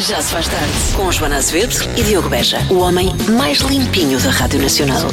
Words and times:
Já 0.00 0.22
se 0.22 0.32
faz 0.32 0.48
tarde. 0.48 0.72
Com 0.96 1.12
Joana 1.12 1.36
Azevedo 1.36 1.76
e 1.94 2.02
Diogo 2.02 2.30
Beja. 2.30 2.58
O 2.70 2.78
homem 2.78 3.14
mais 3.36 3.58
limpinho 3.58 4.18
da 4.20 4.30
Rádio 4.30 4.58
Nacional. 4.58 5.10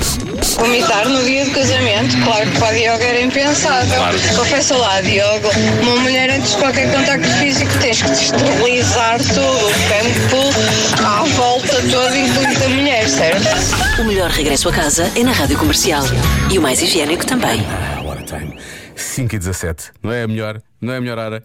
Vomitar 0.55 1.09
no 1.09 1.25
dia 1.25 1.43
do 1.43 1.51
casamento, 1.51 2.15
claro 2.23 2.49
que 2.49 2.57
para 2.57 2.69
a 2.69 2.73
Diogo 2.73 3.03
era 3.03 3.19
impensável. 3.19 3.99
Confessa 4.37 4.77
lá, 4.77 5.01
Diogo, 5.01 5.49
uma 5.81 5.97
mulher 5.97 6.29
antes 6.29 6.51
de 6.51 6.57
qualquer 6.57 6.89
contacto 6.93 7.27
físico 7.37 7.71
tens 7.81 8.01
que 8.01 8.11
esterilizar 8.11 9.19
tudo, 9.19 9.67
o 9.67 9.73
campo 9.89 11.05
à 11.05 11.23
volta 11.35 11.75
todo, 11.91 12.15
incluindo 12.15 12.63
a 12.63 12.69
mulher, 12.69 13.09
certo? 13.09 14.01
O 14.01 14.05
melhor 14.05 14.29
regresso 14.29 14.69
a 14.69 14.71
casa 14.71 15.11
é 15.17 15.23
na 15.23 15.33
Rádio 15.33 15.57
Comercial. 15.57 16.03
E 16.49 16.57
o 16.57 16.61
mais 16.61 16.81
higiênico 16.81 17.25
também. 17.25 17.61
Ah, 17.69 18.01
what 18.03 18.21
a 18.21 18.39
time. 18.39 18.57
5 18.95 19.35
e 19.35 19.37
17. 19.37 19.91
Não 20.01 20.13
é 20.13 20.23
a 20.23 20.27
melhor, 20.27 20.61
não 20.79 20.93
é 20.93 20.97
a 20.97 21.01
melhor 21.01 21.17
hora. 21.17 21.43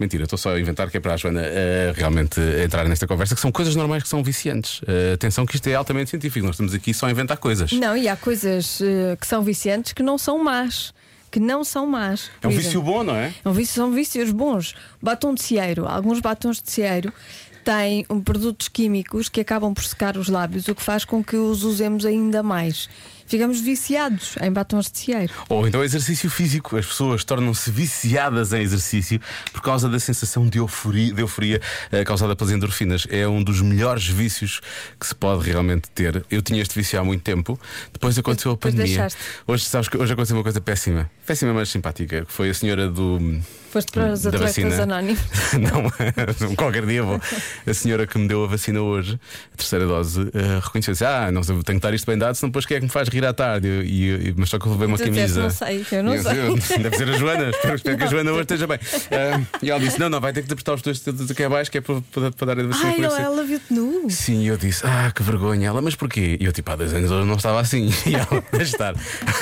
Mentira, 0.00 0.24
estou 0.24 0.38
só 0.38 0.54
a 0.54 0.58
inventar 0.60 0.90
que 0.90 0.96
é 0.96 1.00
para 1.00 1.12
a 1.12 1.16
Joana 1.18 1.42
eh, 1.44 1.92
realmente 1.94 2.40
entrar 2.64 2.88
nesta 2.88 3.06
conversa, 3.06 3.34
que 3.34 3.40
são 3.40 3.52
coisas 3.52 3.76
normais 3.76 4.02
que 4.02 4.08
são 4.08 4.22
viciantes. 4.22 4.80
Eh, 4.88 5.12
atenção 5.12 5.44
que 5.44 5.54
isto 5.56 5.66
é 5.68 5.74
altamente 5.74 6.08
científico, 6.08 6.46
nós 6.46 6.54
estamos 6.54 6.72
aqui 6.72 6.94
só 6.94 7.04
a 7.06 7.10
inventar 7.10 7.36
coisas. 7.36 7.70
Não, 7.72 7.94
e 7.94 8.08
há 8.08 8.16
coisas 8.16 8.80
eh, 8.80 9.14
que 9.20 9.26
são 9.26 9.42
viciantes 9.42 9.92
que 9.92 10.02
não 10.02 10.16
são 10.16 10.42
más. 10.42 10.94
Que 11.30 11.38
não 11.38 11.62
são 11.62 11.86
más. 11.86 12.30
É 12.42 12.48
um 12.48 12.50
vício 12.50 12.82
bom, 12.82 13.04
não 13.04 13.14
é? 13.14 13.32
é 13.44 13.48
um 13.48 13.52
vício- 13.52 13.74
são 13.74 13.92
vícios 13.92 14.30
bons. 14.32 14.74
Batom 15.02 15.34
de 15.34 15.42
cieiro. 15.42 15.86
Alguns 15.86 16.18
batons 16.18 16.60
de 16.62 16.70
cieiro 16.72 17.12
têm 17.62 18.04
um, 18.08 18.20
produtos 18.20 18.68
químicos 18.68 19.28
que 19.28 19.40
acabam 19.42 19.72
por 19.74 19.84
secar 19.84 20.16
os 20.16 20.28
lábios, 20.28 20.66
o 20.66 20.74
que 20.74 20.82
faz 20.82 21.04
com 21.04 21.22
que 21.22 21.36
os 21.36 21.62
usemos 21.62 22.04
ainda 22.06 22.42
mais. 22.42 22.88
Ficamos 23.30 23.60
viciados 23.60 24.34
em 24.42 24.50
batons 24.50 24.90
de 24.90 24.98
cieiro. 24.98 25.32
Ou 25.48 25.64
então 25.68 25.84
exercício 25.84 26.28
físico. 26.28 26.76
As 26.76 26.84
pessoas 26.84 27.22
tornam-se 27.22 27.70
viciadas 27.70 28.52
em 28.52 28.60
exercício 28.60 29.20
por 29.52 29.62
causa 29.62 29.88
da 29.88 30.00
sensação 30.00 30.48
de 30.48 30.58
euforia, 30.58 31.14
de 31.14 31.22
euforia 31.22 31.60
eh, 31.92 32.02
causada 32.02 32.34
pelas 32.34 32.52
endorfinas. 32.52 33.06
É 33.08 33.28
um 33.28 33.40
dos 33.40 33.62
melhores 33.62 34.08
vícios 34.08 34.60
que 34.98 35.06
se 35.06 35.14
pode 35.14 35.48
realmente 35.48 35.88
ter. 35.90 36.24
Eu 36.28 36.42
tinha 36.42 36.60
este 36.60 36.74
vício 36.76 36.98
há 36.98 37.04
muito 37.04 37.22
tempo, 37.22 37.56
depois 37.92 38.18
aconteceu 38.18 38.50
a 38.50 38.54
Depois 38.54 38.74
pandemia. 38.74 38.96
deixaste. 38.96 39.20
Hoje, 39.46 39.64
sabes 39.64 39.88
que 39.88 39.96
hoje 39.96 40.12
aconteceu 40.12 40.36
uma 40.36 40.42
coisa 40.42 40.60
péssima. 40.60 41.08
Péssima, 41.24 41.54
mas 41.54 41.68
simpática. 41.68 42.24
Que 42.24 42.32
foi 42.32 42.50
a 42.50 42.54
senhora 42.54 42.88
do. 42.88 43.38
Foste 43.70 43.92
para 43.92 44.12
os 44.12 44.26
atletas 44.26 44.56
vacina. 44.56 44.82
anónimos. 44.82 45.20
não, 45.54 46.56
qualquer 46.56 46.84
dia 46.84 47.04
vou. 47.04 47.20
A 47.64 47.72
senhora 47.74 48.04
que 48.08 48.18
me 48.18 48.26
deu 48.26 48.42
a 48.42 48.48
vacina 48.48 48.80
hoje, 48.80 49.20
a 49.54 49.56
terceira 49.56 49.86
dose, 49.86 50.22
eh, 50.34 50.58
reconheceu 50.60 50.92
disse: 50.94 51.04
Ah, 51.04 51.30
não 51.30 51.42
tenho 51.42 51.62
que 51.62 51.72
estar 51.76 51.94
isto 51.94 52.06
bem 52.06 52.18
dado, 52.18 52.34
senão 52.34 52.50
depois 52.50 52.66
quem 52.66 52.78
é 52.78 52.80
que 52.80 52.86
me 52.86 52.90
faz 52.90 53.06
rir 53.08 53.19
à 53.24 53.32
tarde? 53.32 53.68
E, 53.68 54.28
e- 54.28 54.34
mas 54.36 54.48
só 54.50 54.58
que 54.58 54.66
eu 54.66 54.72
levei 54.72 54.86
uma 54.86 54.96
Tu 54.96 55.04
disseste, 55.10 55.34
camisa. 55.38 55.42
"Não 55.42 55.50
sei, 55.50 55.98
eu 55.98 56.02
não 56.04 56.14
E 56.14 56.22
sei." 56.60 56.78
Deve 56.78 56.96
ser 56.96 57.08
a 57.08 57.12
Joana, 57.12 57.50
espero, 57.50 57.74
espero 57.76 57.98
que 57.98 58.04
a 58.04 58.06
Joana 58.06 58.30
hoje 58.32 58.42
esteja 58.42 58.66
bem. 58.66 58.78
Ah, 59.10 59.40
e 59.62 59.70
ela 59.70 59.80
disse: 59.80 59.98
Não, 59.98 60.08
não, 60.08 60.20
vai 60.20 60.32
ter 60.32 60.42
que 60.44 60.52
apertar 60.52 60.74
os 60.74 60.82
dois 60.82 61.00
dedos 61.00 61.30
aqui 61.30 61.42
abaixo, 61.42 61.70
que 61.70 61.78
é 61.78 61.80
para, 61.80 62.00
para, 62.12 62.30
para 62.32 62.54
dar 62.54 62.58
a. 62.60 62.70
Ai, 62.86 62.94
com 62.96 63.02
ela, 63.04 63.44
viu-te 63.44 63.72
nu. 63.72 64.08
Sim, 64.10 64.46
eu 64.46 64.56
disse, 64.56 64.82
ah, 64.86 65.10
que 65.14 65.22
vergonha. 65.22 65.68
Ela, 65.68 65.82
mas 65.82 65.94
porquê? 65.94 66.36
E 66.40 66.44
eu, 66.44 66.52
tipo, 66.52 66.70
há 66.70 66.76
dois 66.76 66.92
anos 66.94 67.10
eu 67.10 67.24
não 67.24 67.36
estava 67.36 67.60
assim. 67.60 67.90
E 68.06 68.14
ela, 68.14 68.42
deixa 68.52 68.72
estar. 68.72 68.94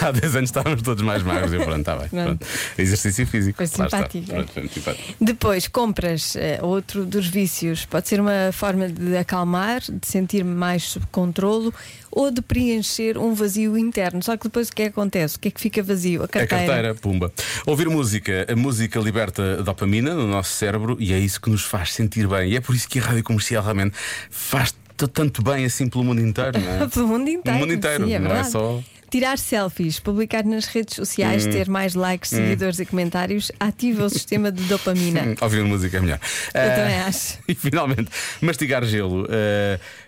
Há 0.03 0.11
dois 0.11 0.35
anos 0.37 0.49
estávamos 0.51 0.83
todos 0.83 1.03
mais 1.03 1.23
magros. 1.23 1.53
Eu, 1.53 1.63
pronto, 1.63 1.81
está 1.81 1.97
bem. 1.97 2.09
Pronto. 2.09 2.47
Exercício 2.77 3.27
físico. 3.27 3.57
Foi 3.57 3.67
simpático, 3.67 4.33
é. 4.33 4.43
Pronto, 4.43 4.73
simpático. 4.75 5.15
Depois 5.21 5.69
compras 5.69 6.35
eh, 6.37 6.59
outro 6.63 7.05
dos 7.07 7.27
vícios. 7.27 7.85
Pode 7.85 8.09
ser 8.09 8.21
uma 8.21 8.51
forma 8.53 8.89
de 8.89 9.17
acalmar, 9.17 9.81
de 9.81 10.07
sentir 10.07 10.45
mais 10.45 10.85
sob 10.85 11.07
controlo 11.13 11.73
ou 12.11 12.31
de 12.31 12.41
preencher 12.43 13.17
um 13.19 13.35
vazio 13.35 13.68
interno. 13.77 14.23
Só 14.23 14.37
que 14.37 14.45
depois 14.45 14.69
o 14.69 14.73
que 14.73 14.83
é 14.83 14.85
que 14.87 14.91
acontece? 14.93 15.37
O 15.37 15.41
que 15.41 15.49
é 15.49 15.51
que 15.51 15.61
fica 15.61 15.83
vazio? 15.83 16.23
A 16.23 16.25
A 16.25 16.29
carteira. 16.29 16.67
carteira, 16.67 16.95
pumba. 16.95 17.33
Ouvir 17.67 17.89
música. 17.89 18.47
A 18.51 18.57
música 18.57 18.99
liberta 19.01 19.63
dopamina 19.63 20.15
no 20.15 20.27
nosso 20.27 20.53
cérebro 20.53 20.97
e 21.01 21.13
é 21.13 21.19
isso 21.19 21.41
que 21.41 21.51
nos 21.51 21.63
faz 21.65 21.93
sentir 21.93 22.27
bem. 22.29 22.53
E 22.53 22.57
é 22.57 22.61
por 22.61 22.75
isso 22.75 22.89
que 22.89 22.99
a 22.99 23.03
rádio 23.03 23.25
comercial 23.25 23.63
realmente 23.63 23.95
faz 24.31 24.75
tanto 25.13 25.43
bem 25.43 25.65
assim 25.65 25.89
pelo 25.89 26.03
mundo 26.05 26.21
inteiro, 26.21 26.59
não 26.61 26.73
é? 26.85 26.87
Pelo 26.89 27.07
mundo 27.09 27.29
inteiro. 27.29 27.57
O 27.59 27.61
mundo 27.61 27.73
inteiro, 27.73 28.05
Sim, 28.07 28.15
é 28.15 28.19
não 28.19 28.33
é 28.35 28.43
só-. 28.45 28.83
Tirar 29.11 29.39
selfies, 29.39 29.99
publicar 29.99 30.45
nas 30.45 30.67
redes 30.67 30.95
sociais, 30.95 31.47
ter 31.47 31.69
mais 31.69 31.95
likes, 31.95 32.31
seguidores 32.31 32.79
e 32.79 32.85
comentários, 32.87 33.51
ativa 33.59 34.05
o 34.05 34.11
sistema 34.11 34.53
de 34.53 34.63
dopamina. 34.65 35.19
Hum, 35.29 35.35
Ouvir 35.41 35.65
música 35.65 35.97
é 35.97 36.01
melhor. 36.01 36.21
Eu 36.55 36.61
Ah, 36.61 36.75
também 36.75 37.01
acho. 37.01 37.39
E 37.49 37.55
finalmente, 37.55 38.11
mastigar 38.41 38.85
gelo. 38.85 39.27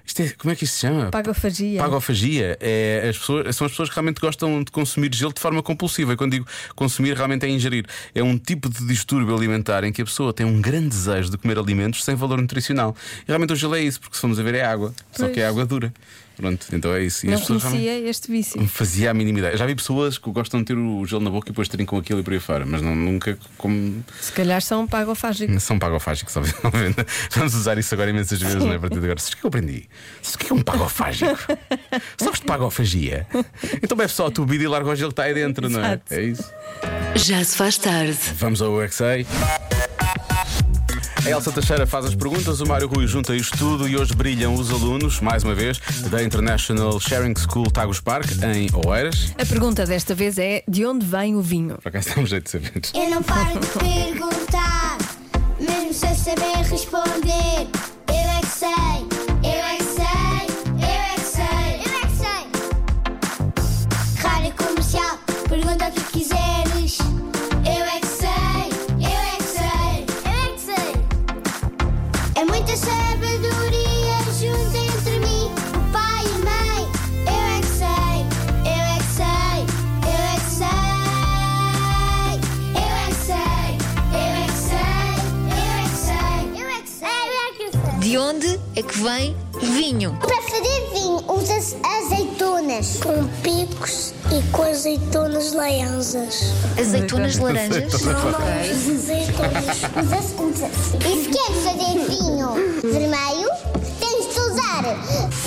Isto 0.06 0.22
é, 0.22 0.28
como 0.37 0.53
é 0.53 0.56
que 0.56 0.65
isto 0.65 0.75
se 0.75 0.81
chama? 0.81 1.11
Pagofagia. 1.11 1.81
Pagofagia 1.81 2.59
é 2.61 3.06
as 3.11 3.19
pessoas, 3.19 3.56
são 3.56 3.65
as 3.66 3.72
pessoas 3.72 3.88
que 3.88 3.94
realmente 3.94 4.21
gostam 4.21 4.62
de 4.62 4.71
consumir 4.71 5.15
gelo 5.15 5.32
de 5.32 5.41
forma 5.41 5.62
compulsiva. 5.62 6.12
E 6.12 6.17
quando 6.17 6.32
digo 6.32 6.47
consumir, 6.75 7.17
realmente 7.17 7.47
é 7.47 7.49
ingerir. 7.49 7.87
É 8.15 8.22
um 8.22 8.37
tipo 8.38 8.69
de 8.69 8.87
distúrbio 8.87 9.34
alimentar 9.37 9.84
em 9.84 9.93
que 9.93 10.03
a 10.03 10.05
pessoa 10.05 10.32
tem 10.32 10.44
um 10.47 10.61
grande 10.61 10.88
desejo 10.88 11.31
de 11.31 11.38
comer 11.38 11.59
alimentos 11.59 12.05
sem 12.05 12.15
valor 12.15 12.38
nutricional. 12.41 12.94
E 13.22 13.28
realmente 13.28 13.53
o 13.53 13.56
gelo 13.56 13.75
é 13.77 13.81
isso, 13.82 14.00
porque 14.00 14.15
se 14.17 14.21
formos 14.21 14.38
a 14.38 14.43
ver 14.43 14.55
é 14.56 14.65
água. 14.65 14.93
Só 15.12 15.25
Pois. 15.25 15.34
que 15.34 15.41
é 15.41 15.47
água 15.47 15.65
dura. 15.65 15.93
Pronto, 16.41 16.67
então 16.73 16.95
é 16.95 17.03
isso. 17.05 17.27
E 17.27 17.28
Não 17.28 17.34
as 17.34 17.41
pessoas 17.43 17.62
realmente. 17.65 17.84
conhecia 17.87 18.09
este 18.09 18.31
vício. 18.31 18.67
Fazia 18.67 19.11
a 19.11 19.15
mínima 19.15 19.41
ideia. 19.41 19.56
Já 19.59 19.67
vi 19.67 19.75
pessoas 19.75 20.17
que 20.17 20.31
gostam 20.31 20.61
de 20.61 20.67
ter 20.67 20.75
o 20.78 21.05
gelo 21.05 21.23
na 21.23 21.28
boca 21.28 21.49
e 21.49 21.53
depois 21.53 21.69
terem 21.69 21.84
com 21.84 21.99
aquilo 21.99 22.21
e 22.21 22.23
por 22.23 22.33
aí 22.33 22.41
fora, 22.41 22.65
mas 22.65 22.81
não, 22.81 22.97
nunca 22.97 23.39
como. 23.59 24.03
Se 24.21 24.33
calhar 24.33 24.62
são 24.62 24.87
pagofágicos. 24.87 25.62
São 25.62 25.79
pagofágicos, 25.79 26.34
obviamente. 26.65 27.05
Vamos 27.33 27.55
usar 27.55 27.77
isso 27.77 27.93
agora 27.95 28.09
imensas 28.09 28.41
vezes, 28.41 28.56
não 28.56 28.73
é? 28.73 28.77
A 28.77 28.79
partir 28.81 28.99
de 28.99 29.05
agora. 29.05 29.19
Sabes 29.21 29.34
o 29.34 29.37
que 29.37 29.45
eu 29.45 29.49
aprendi? 29.49 29.89
Sabes 30.23 30.34
o 30.34 30.39
que 30.39 30.50
é 30.53 30.56
um 30.56 30.62
pagofágico? 30.62 31.37
Sabes 32.17 32.41
de 32.41 32.47
pagofagia? 32.47 33.27
Então 33.83 33.97
bebe 33.99 34.11
só 34.11 34.29
a 34.29 34.31
tua 34.31 34.47
vida 34.47 34.65
e 34.65 34.67
larga 34.67 34.89
o 34.89 34.97
gelo 34.97 35.11
que 35.11 35.12
está 35.12 35.25
aí 35.25 35.34
dentro, 35.34 35.69
não 35.69 35.81
é? 35.84 35.89
Exato. 35.89 36.15
É 36.15 36.23
isso. 36.23 36.50
Já 37.17 37.45
se 37.45 37.55
faz 37.55 37.77
tarde. 37.77 38.17
Vamos 38.39 38.62
ao 38.62 38.73
UXA. 38.73 39.27
A 41.31 41.33
Elsa 41.33 41.53
Teixeira 41.53 41.87
faz 41.87 42.07
as 42.07 42.15
perguntas, 42.17 42.61
o 42.61 42.67
Mário 42.67 42.89
Rui 42.89 43.07
junta 43.07 43.37
isto 43.37 43.57
tudo 43.57 43.89
e 43.89 43.97
hoje 43.97 44.13
brilham 44.15 44.53
os 44.53 44.69
alunos, 44.69 45.21
mais 45.21 45.45
uma 45.45 45.55
vez, 45.55 45.81
da 46.11 46.21
International 46.25 46.99
Sharing 46.99 47.35
School 47.37 47.71
Tagus 47.71 48.01
Park, 48.01 48.27
em 48.43 48.69
Oeiras. 48.85 49.33
A 49.41 49.47
pergunta 49.47 49.87
desta 49.87 50.13
vez 50.13 50.39
é: 50.39 50.65
de 50.67 50.85
onde 50.85 51.07
vem 51.07 51.37
o 51.37 51.41
vinho? 51.41 51.79
Para 51.81 51.93
cá 51.93 51.99
está 52.01 52.21
um 52.21 52.27
jeito 52.27 52.47
de 52.47 52.51
saber. 52.51 52.73
Eu 52.93 53.11
não 53.11 53.23
paro 53.23 53.61
de 53.61 53.67
perguntar, 53.69 54.99
mesmo 55.61 55.95
sem 55.95 56.17
saber 56.17 56.69
responder. 56.69 57.69
Eu 58.09 58.15
é 58.15 58.41
que 58.41 58.47
sei, 58.49 59.09
vem 89.00 89.34
vinho? 89.61 90.16
Para 90.21 90.43
fazer 90.43 90.91
vinho 90.93 91.25
usa-se 91.33 91.77
azeitonas 91.83 92.99
com 93.03 93.27
picos 93.43 94.12
e 94.31 94.43
com 94.53 94.62
azeitonas 94.62 95.53
leanzas. 95.53 96.53
Azeitonas 96.78 97.38
laranjas? 97.38 97.94
ok. 98.05 98.71
Azeitonas. 98.71 99.66
Usa-se, 100.05 100.43
usa-se. 100.43 100.97
E 100.99 101.25
se 101.25 101.31
queres 101.31 101.65
fazer 101.65 101.99
vinho 102.09 102.53
vermelho, 102.83 103.49
tens 103.99 104.34
de 104.34 104.41
usar 104.41 104.84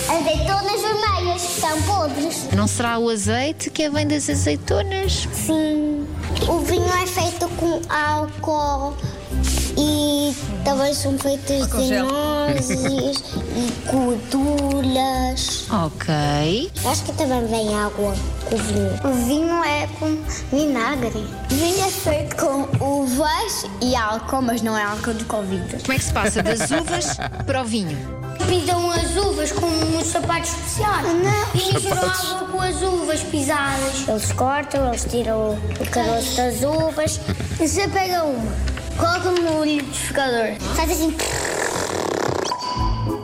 azeitonas 0.10 0.82
vermelhas, 0.82 1.42
que 1.44 1.62
são 1.62 1.82
podres. 1.84 2.48
Não 2.56 2.68
será 2.68 2.98
o 2.98 3.10
azeite 3.10 3.70
que 3.70 3.84
é 3.84 3.90
vem 3.90 4.08
das 4.08 4.30
azeitonas? 4.30 5.28
Sim. 5.32 6.08
O 6.48 6.60
vinho 6.60 6.92
é 7.02 7.06
feito 7.06 7.48
com 7.50 7.80
álcool 7.88 8.96
e 9.78 10.36
também 10.64 10.94
são 10.94 11.18
feitas 11.18 11.68
de 11.68 12.00
nozes 12.00 13.24
e 13.56 13.92
gorduras. 13.92 15.66
Ok. 15.70 16.72
Acho 16.86 17.04
que 17.04 17.14
também 17.14 17.46
vem 17.48 17.76
água 17.76 18.16
com 18.50 18.56
o 18.56 18.58
vinho. 18.58 19.00
O 19.04 19.14
vinho 19.26 19.64
é 19.64 19.88
com 20.00 20.18
vinagre. 20.56 21.28
O 21.52 21.56
vinho 21.56 21.86
é 21.86 21.90
feito 21.90 22.36
com 22.38 22.84
uvas 22.84 23.66
e 23.82 23.96
álcool, 23.96 24.42
mas 24.42 24.62
não 24.62 24.78
é 24.78 24.84
álcool 24.84 25.14
de 25.14 25.26
Covid. 25.26 25.82
Como 25.82 25.94
é 25.94 25.98
que 25.98 26.04
se 26.04 26.14
passa 26.14 26.42
das 26.42 26.72
uvas 26.72 27.18
para 27.46 27.62
o 27.62 27.66
vinho? 27.66 27.98
Pisam 28.48 28.92
as 28.92 29.16
uvas 29.16 29.52
com 29.52 29.66
uns 29.66 30.08
sapatos 30.08 30.50
especiais. 30.50 31.08
Não. 31.08 31.62
E 31.62 31.74
misturam 31.74 32.10
água 32.10 32.48
com 32.48 32.62
as 32.62 32.82
uvas 32.82 33.20
pisadas. 33.24 34.08
Eles 34.08 34.32
cortam, 34.34 34.88
eles 34.90 35.06
tiram 35.10 35.58
o 35.80 35.90
caroço 35.92 36.36
das 36.36 36.62
uvas. 36.62 37.20
E 37.60 37.68
você 37.68 37.88
pega 37.88 38.24
uma, 38.24 38.73
coloca 38.98 39.32
no 39.32 39.64
liquidificador. 39.64 40.56
Faz 40.76 40.92
assim. 40.92 41.16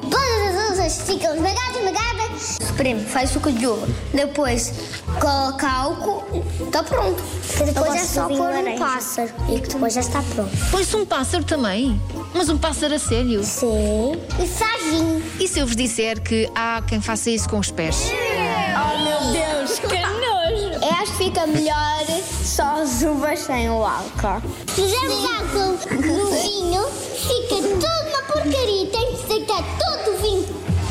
Todas 0.09 0.55
as 0.55 0.71
uvas 0.71 1.01
ficam 1.01 1.35
esmagadas, 1.35 1.75
esmagadas. 1.77 2.57
Espreme, 2.61 3.03
faz 3.05 3.29
suco 3.31 3.51
de 3.51 3.67
uva. 3.67 3.87
Depois 4.13 4.73
coloca 5.19 5.69
álcool, 5.69 6.43
tá 6.71 6.83
pronto. 6.83 7.21
Depois 7.65 7.95
é 7.95 8.05
só 8.05 8.27
pôr 8.27 8.51
um 8.51 8.77
pássaro 8.79 9.29
e 9.49 9.59
que 9.59 9.67
depois 9.69 9.93
já 9.93 10.01
está 10.01 10.21
pronto. 10.21 10.51
Põe-se 10.71 10.95
um 10.95 11.05
pássaro 11.05 11.43
também. 11.43 11.99
Mas 12.33 12.47
um 12.47 12.57
pássaro 12.57 12.93
a 12.95 12.99
sério. 12.99 13.43
Sim. 13.43 14.19
E 14.41 14.47
sardinho. 14.47 15.23
E 15.39 15.47
se 15.47 15.59
eu 15.59 15.65
vos 15.65 15.75
disser 15.75 16.21
que 16.21 16.49
há 16.55 16.81
quem 16.87 17.01
faça 17.01 17.29
isso 17.29 17.49
com 17.49 17.59
os 17.59 17.71
pés? 17.71 18.11
Oh 18.75 19.03
meu 19.03 19.19
Deus, 19.33 19.79
que 19.79 19.87
nojo! 19.87 20.85
Eu 20.85 20.91
acho 21.01 21.11
que 21.13 21.25
fica 21.25 21.45
melhor 21.47 22.05
só 22.59 22.81
as 22.81 23.01
uvas 23.03 23.39
sem 23.39 23.69
o 23.69 23.85
álcool. 23.85 24.41
Se 24.67 24.81
fizermos 24.81 25.23
álcool 25.23 25.77
no 25.95 26.29
vinho, 26.41 26.85
fica 26.91 27.55
toda 27.55 28.09
uma 28.09 28.21
porcaria. 28.23 28.85
Tem 28.87 29.15
que 29.15 29.27
deitar 29.27 29.63
todo 29.77 30.13
o 30.13 30.17
vinho 30.21 30.45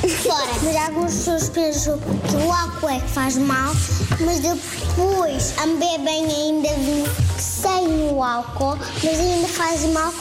fora. 0.09 0.49
Mas 0.63 0.77
algumas 0.77 1.13
pessoas 1.13 1.49
pensam 1.51 1.99
que 1.99 2.37
o 2.37 2.51
álcool 2.51 2.89
é 2.89 3.01
que 3.01 3.09
faz 3.11 3.37
mal, 3.37 3.75
mas 4.19 4.39
depois 4.41 5.53
bebem 5.79 6.25
ainda 6.25 6.69
vinho 6.77 7.11
sem 7.61 8.13
o 8.13 8.23
álcool, 8.23 8.79
mas 9.03 9.19
ainda 9.19 9.49
faz 9.49 9.85
mal 9.87 10.13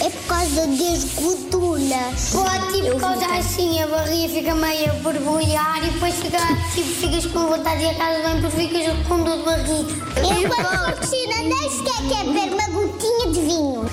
é 0.00 0.10
por 0.10 0.26
causa 0.26 0.66
das 0.66 1.04
gorduras. 1.14 2.30
Pode 2.32 2.72
tipo 2.72 2.98
causar 2.98 3.38
assim, 3.38 3.82
a 3.82 3.86
barriga 3.86 4.34
fica 4.34 4.54
meio 4.54 4.90
a 4.90 4.94
borbulhar 4.94 5.84
e 5.84 5.90
depois 5.90 6.14
fica, 6.14 6.38
tipo, 6.74 6.88
ficas 6.88 7.26
com 7.26 7.46
vontade 7.46 7.80
de 7.80 7.84
ir 7.84 7.90
à 7.90 7.94
casa 7.94 8.28
bem 8.28 8.40
porque 8.40 8.68
ficas 8.68 9.06
com 9.06 9.22
dor 9.22 9.36
de 9.36 9.44
barriga. 9.44 10.08
Eu 10.16 10.48
quando 10.48 10.84
for 10.84 11.00
piscina 11.00 11.42
nem 11.42 11.70
sequer 11.70 12.08
quero 12.08 12.32
beber 12.32 12.54
uma 12.54 12.68
gotinha 12.68 13.32
de 13.32 13.40
vinho. 13.40 13.90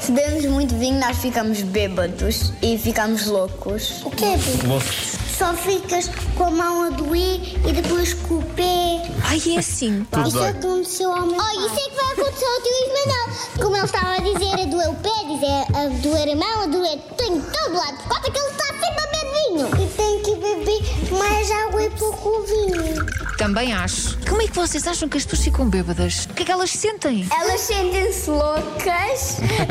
Se 0.00 0.10
bebemos 0.10 0.46
muito 0.46 0.74
vinho, 0.76 0.98
nós 0.98 1.18
ficamos 1.18 1.62
bêbados 1.62 2.52
e 2.62 2.76
ficamos 2.78 3.26
loucos. 3.26 4.02
O 4.04 4.10
que 4.10 4.24
é 4.24 4.38
Loucos. 4.66 5.22
Só 5.38 5.54
ficas 5.54 6.10
com 6.36 6.44
a 6.44 6.50
mão 6.50 6.82
a 6.84 6.90
doer 6.90 7.40
e 7.66 7.72
depois 7.72 8.14
com 8.14 8.34
o 8.34 8.42
pé. 8.42 9.02
Ai, 9.24 9.40
é 9.54 9.58
assim. 9.58 10.06
Isso 10.26 10.38
dói. 10.38 10.48
aconteceu 10.48 11.12
ao 11.12 11.26
meu 11.26 11.36
pai. 11.36 11.56
Oh, 11.56 11.66
isso 11.66 11.91
é 12.22 12.28
acontecer 12.28 12.46
ao 12.46 12.62
tio 12.62 12.72
Ismael. 12.86 13.26
Como 13.60 13.76
ele 13.76 13.84
estava 13.84 14.14
a 14.14 14.18
dizer, 14.18 14.60
a 14.60 14.66
doer 14.66 14.90
o 14.90 14.94
pé, 14.94 15.10
dizer 15.26 15.76
a 15.76 15.88
doer 16.00 16.32
a 16.32 16.36
mão, 16.36 16.62
a 16.62 16.66
doer 16.66 16.98
tem 17.16 17.40
todo 17.40 17.74
lado. 17.76 17.96
Por 17.98 18.08
causa 18.08 18.30
que 18.30 18.38
ele 18.38 18.48
está 18.48 18.66
sempre 18.66 18.86
a 18.86 19.06
beber 19.06 19.32
vinho. 19.32 19.66
E 19.82 19.88
tem 19.94 20.22
que 20.22 20.34
beber 20.36 21.18
mais 21.18 21.50
água 21.50 21.82
e 21.84 21.90
pouco 21.90 22.42
vinho. 22.42 23.06
Também 23.36 23.72
acho. 23.72 24.18
Como 24.28 24.40
é 24.40 24.46
que 24.46 24.54
vocês 24.54 24.86
acham 24.86 25.08
que 25.08 25.16
as 25.16 25.24
pessoas 25.24 25.44
ficam 25.44 25.68
bêbadas? 25.68 26.26
O 26.30 26.34
que 26.34 26.42
é 26.42 26.46
que 26.46 26.52
elas 26.52 26.70
sentem? 26.70 27.26
Elas 27.30 27.60
sentem-se 27.60 28.30
loucas. 28.30 28.81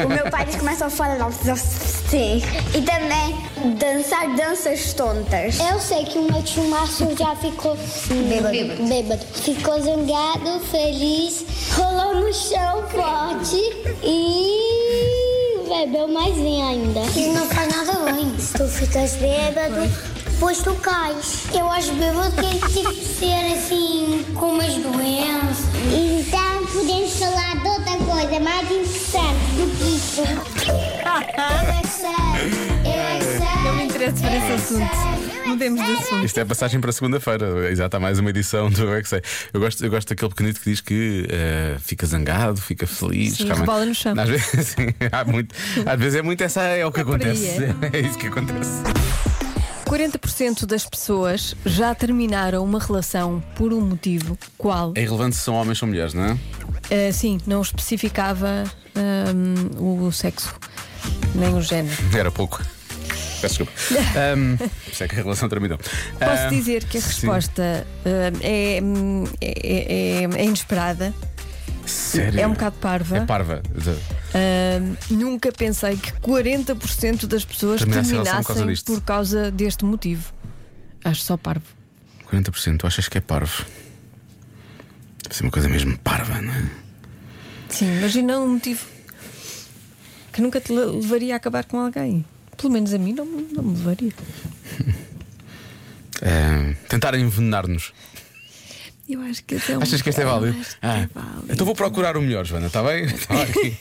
O 0.04 0.08
meu 0.08 0.30
pai 0.30 0.46
diz 0.46 0.56
que 0.56 0.60
começa 0.60 0.86
a 0.86 0.90
falar 0.90 1.32
sim. 1.32 2.42
E 2.74 2.82
também 2.82 3.36
dançar 3.78 4.36
danças 4.36 4.94
tontas. 4.94 5.60
Eu 5.60 5.80
sei 5.80 6.04
que 6.06 6.18
o 6.18 6.24
meu 6.24 6.42
tio 6.44 6.64
Márcio 6.70 7.16
já 7.18 7.36
ficou 7.36 7.78
Bêbado. 8.30 8.88
bêbado. 8.88 9.26
Ficou 9.34 9.82
zangado, 9.82 10.60
feliz, 10.72 11.46
rolou 11.76 12.16
no 12.16 12.34
chão 12.34 12.84
forte 12.90 13.58
e 14.04 15.68
bebeu 15.68 16.08
mais 16.08 16.36
vinho 16.36 16.68
ainda. 16.68 17.00
Isso 17.02 17.32
não 17.34 17.46
faz 17.48 17.76
nada. 17.76 17.92
Se 18.40 18.54
tu 18.54 18.68
ficas 18.68 19.16
bêbado, 19.16 19.82
depois 20.26 20.58
tu 20.60 20.74
cais. 20.76 21.44
Eu 21.54 21.70
acho 21.70 21.94
bêbado 21.94 22.32
que 22.32 22.46
é 22.46 22.68
tipo 22.70 22.94
ser 22.94 23.54
assim, 23.54 24.26
com 24.36 24.48
umas 24.48 24.74
doenças. 24.74 25.66
Então 25.94 26.66
podemos 26.68 27.14
falar 27.18 27.51
coisa 28.32 28.40
mais 28.40 28.72
interessante 28.72 29.40
do 29.58 29.78
que 29.78 29.96
isso. 29.96 30.22
Eu 30.22 30.28
é 31.68 31.82
que 31.82 31.88
sei, 31.88 32.10
eu 32.86 33.02
é 33.02 33.18
que 33.18 33.26
sei. 33.26 33.64
Não 33.66 33.76
me 33.76 33.84
interessa 33.84 34.22
por 34.22 34.32
esse 34.32 34.52
assunto. 34.54 35.48
Mudemos 35.48 35.86
de 35.86 35.92
assunto. 35.92 36.26
Isto 36.26 36.38
é 36.38 36.44
a 36.44 36.46
passagem 36.46 36.80
para 36.80 36.92
segunda-feira. 36.94 37.70
Exato, 37.70 37.98
há 37.98 38.00
mais 38.00 38.20
uma 38.20 38.30
edição 38.30 38.70
do 38.70 38.84
Eu 38.84 38.96
é 38.96 39.04
sei. 39.04 39.22
Eu 39.54 39.60
gosto, 39.60 39.84
eu 39.84 39.90
gosto 39.90 40.10
daquele 40.10 40.30
pequenito 40.30 40.62
que 40.62 40.70
diz 40.70 40.80
que 40.80 41.28
eh, 41.30 41.76
fica 41.80 42.06
zangado, 42.06 42.62
fica 42.62 42.88
feliz. 42.88 43.34
Sim, 43.36 43.50
rebola 43.50 43.86
no 43.86 43.94
chão. 43.94 44.14
Às 44.18 44.30
vezes, 44.30 44.68
sim, 44.68 44.88
há 45.12 45.26
muito, 45.26 45.54
às 45.86 46.00
vezes 46.00 46.20
é 46.20 46.22
muito 46.22 46.42
essa 46.42 46.62
é 46.62 46.86
o 46.86 46.92
que 46.92 47.02
É 47.02 47.04
aí, 47.04 47.10
acontece. 47.10 47.58
É 47.92 48.00
isso 48.00 48.18
que 48.18 48.28
acontece. 48.28 48.82
40% 49.96 50.66
das 50.66 50.86
pessoas 50.86 51.54
já 51.66 51.94
terminaram 51.94 52.64
uma 52.64 52.80
relação 52.80 53.44
por 53.56 53.74
um 53.74 53.82
motivo. 53.82 54.38
Qual? 54.58 54.94
É 54.96 55.02
irrelevante 55.02 55.36
se 55.36 55.42
são 55.42 55.54
homens 55.56 55.82
ou 55.82 55.88
mulheres, 55.90 56.14
não 56.14 56.24
é? 56.24 56.38
Ah, 56.90 57.12
sim, 57.12 57.38
não 57.46 57.62
especificava 57.62 58.64
ahm, 58.96 59.78
o 59.78 60.10
sexo, 60.14 60.56
nem 61.36 61.54
o 61.54 61.62
género. 61.62 61.98
Era 62.18 62.32
pouco. 62.32 62.64
Peço 63.42 63.58
desculpa. 63.66 63.72
Um, 64.38 64.54
é 65.04 65.08
que 65.10 65.16
a 65.16 65.24
relação 65.24 65.50
terminou. 65.50 65.78
Posso 65.78 66.44
Ahm, 66.44 66.50
dizer 66.52 66.86
que 66.86 66.98
a 66.98 67.02
resposta 67.02 67.86
ahm, 68.06 68.38
é, 68.42 68.80
é- 69.42 70.24
é- 70.24 70.42
é 70.42 70.46
inesperada, 70.46 71.14
Sério? 71.86 72.40
é 72.40 72.48
um 72.48 72.52
bocado 72.52 72.78
parva. 72.80 73.18
É 73.18 73.26
parva. 73.26 73.62
Ahm, 74.34 74.96
nunca 75.10 75.52
pensei 75.52 75.98
que 75.98 76.12
40% 76.14 77.26
das 77.28 77.44
pessoas 77.44 77.80
Terminasse 77.82 78.12
causa 78.14 78.24
terminassem 78.44 78.68
disto. 78.68 78.86
por 78.94 79.02
causa 79.02 79.52
deste 79.52 79.84
motivo. 79.86 80.34
Acho 81.04 81.22
só 81.24 81.36
parvo. 81.38 81.66
40%, 82.32 82.78
tu 82.78 82.88
achas 82.88 83.10
que 83.10 83.18
é 83.18 83.22
parvo? 83.22 83.66
Deve 85.24 85.36
ser 85.36 85.44
uma 85.44 85.52
coisa 85.52 85.68
mesmo 85.68 85.98
parva, 86.00 86.42
não 86.42 86.54
é? 86.54 86.70
Sim, 87.70 87.98
imagina 87.98 88.40
um 88.40 88.54
motivo 88.54 88.86
que 90.32 90.42
nunca 90.42 90.62
te 90.62 90.72
le- 90.72 90.86
levaria 91.02 91.34
a 91.34 91.38
acabar 91.38 91.66
com 91.66 91.78
alguém. 91.80 92.24
Pelo 92.58 92.72
menos 92.72 92.94
a 92.94 92.98
mim 92.98 93.12
não, 93.14 93.26
não 93.26 93.64
me 93.64 93.78
levaria. 93.78 94.14
Ahm, 96.24 96.74
tentar 96.88 97.16
envenenar-nos. 97.16 97.92
Eu 99.10 99.20
acho 99.22 99.44
que 99.44 99.56
esse 99.56 99.72
é 99.74 99.78
um 99.78 99.82
Achas 99.82 100.02
que 100.02 100.10
este 100.10 100.22
é 100.22 100.26
válido? 100.26 100.54
que 100.58 100.66
Ah, 100.82 101.00
é 101.00 101.08
válido. 101.14 101.46
então 101.50 101.66
vou 101.66 101.76
procurar 101.76 102.16
o 102.16 102.22
melhor, 102.22 102.46
Joana, 102.46 102.68
está 102.68 102.82
bem? 102.84 103.06
Está 103.06 103.34
aqui. 103.44 103.78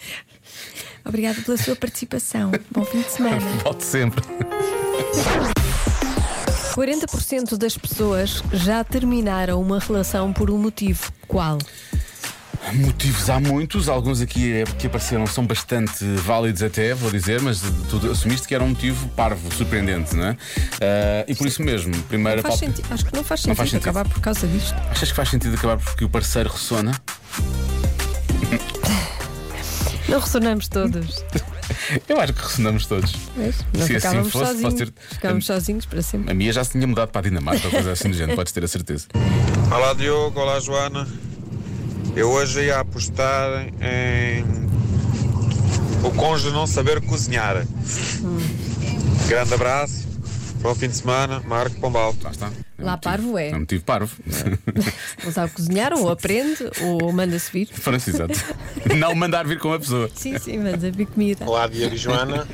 Obrigada 1.04 1.40
pela 1.42 1.56
sua 1.56 1.76
participação. 1.76 2.50
Bom 2.70 2.84
fim 2.84 3.00
de 3.02 3.10
semana. 3.10 3.40
Volte 3.62 3.84
sempre. 3.84 4.22
40% 6.74 7.56
das 7.56 7.76
pessoas 7.78 8.42
já 8.52 8.84
terminaram 8.84 9.60
uma 9.60 9.78
relação 9.78 10.32
por 10.32 10.50
um 10.50 10.58
motivo. 10.58 11.10
Qual? 11.26 11.58
Motivos 12.74 13.30
há 13.30 13.38
muitos, 13.38 13.88
alguns 13.88 14.20
aqui 14.20 14.52
é- 14.52 14.64
que 14.64 14.88
apareceram 14.88 15.24
são 15.26 15.46
bastante 15.46 16.04
válidos 16.16 16.62
até, 16.64 16.94
vou 16.94 17.12
dizer, 17.12 17.40
mas 17.40 17.60
tu 17.88 18.10
assumiste 18.10 18.48
que 18.48 18.54
era 18.56 18.64
um 18.64 18.70
motivo 18.70 19.08
parvo, 19.10 19.54
surpreendente, 19.54 20.16
não 20.16 20.24
é? 20.26 20.36
Ah, 20.80 21.24
e 21.28 21.34
por 21.36 21.46
isso 21.46 21.62
mesmo, 21.62 21.96
primeira 22.04 22.42
Faz 22.42 22.56
sentido. 22.56 22.84
Acho 22.90 23.04
que 23.06 23.14
não 23.14 23.22
faz 23.22 23.40
Não 23.40 23.54
sentido, 23.54 23.56
faz 23.56 23.70
sentido. 23.70 23.88
acabar 23.88 24.08
por 24.08 24.20
causa 24.20 24.46
disto. 24.48 24.74
Achas 24.90 25.10
que 25.10 25.14
faz 25.14 25.28
sentido 25.28 25.54
acabar 25.54 25.78
porque 25.78 26.04
o 26.04 26.08
parceiro 26.08 26.50
ressona? 26.50 26.90
Não 30.08 30.20
ressonamos 30.20 30.68
todos. 30.68 31.24
Eu 32.08 32.20
acho 32.20 32.32
que 32.32 32.42
ressonamos 32.42 32.86
todos. 32.86 33.12
Não 33.36 33.52
Se 33.52 33.62
assim 33.82 33.94
ficávamos 33.94 34.32
fosse, 34.32 34.44
sozinhos. 34.46 34.62
posso 34.74 34.76
ter- 34.76 34.92
Ficávamos 35.14 35.46
sozinhos 35.46 35.86
para 35.86 36.02
sempre. 36.02 36.30
A 36.30 36.34
minha 36.34 36.52
já 36.52 36.62
se 36.62 36.70
tinha 36.72 36.86
mudado 36.86 37.08
para 37.10 37.20
a 37.20 37.24
Dinamarca 37.24 37.66
ou 37.66 37.70
coisa 37.72 37.92
assim 37.92 38.10
do 38.10 38.16
género, 38.16 38.36
podes 38.36 38.52
ter 38.52 38.62
a 38.64 38.68
certeza. 38.68 39.06
Olá 39.70 39.92
Diogo, 39.94 40.38
olá 40.40 40.60
Joana. 40.60 41.06
Eu 42.14 42.30
hoje 42.30 42.62
ia 42.62 42.78
apostar 42.80 43.66
em 43.80 44.44
o 46.04 46.10
cônjuge 46.12 46.54
não 46.54 46.66
saber 46.66 47.00
cozinhar. 47.02 47.66
Grande 49.28 49.54
abraço, 49.54 50.05
bom 50.60 50.74
fim 50.74 50.88
de 50.88 50.96
semana, 50.96 51.40
Marco 51.46 51.78
Pombal. 51.80 52.14
Lá 52.22 52.30
está. 52.30 52.46
É 52.78 52.82
Lá 52.84 52.92
motivo- 52.92 53.00
parvo 53.02 53.38
é. 53.38 53.50
É 53.50 53.56
um 53.56 53.60
motivo 53.60 53.84
parvo. 53.84 54.16
Ou 55.24 55.32
sabe 55.32 55.52
cozinhar, 55.52 55.92
ou 55.94 56.08
aprende, 56.10 56.58
ou 56.82 57.12
manda-se 57.12 57.50
vir. 57.52 57.68
Pronto, 57.82 58.08
exato. 58.08 58.34
Não 58.96 59.14
mandar 59.14 59.46
vir 59.46 59.58
com 59.58 59.72
a 59.72 59.78
pessoa. 59.78 60.10
Sim, 60.14 60.38
sim, 60.38 60.58
manda 60.58 60.90
vir 60.90 61.06
comida. 61.06 61.44
Olá, 61.48 61.66
Diogo 61.66 61.94
e 61.94 61.98
Joana. 61.98 62.46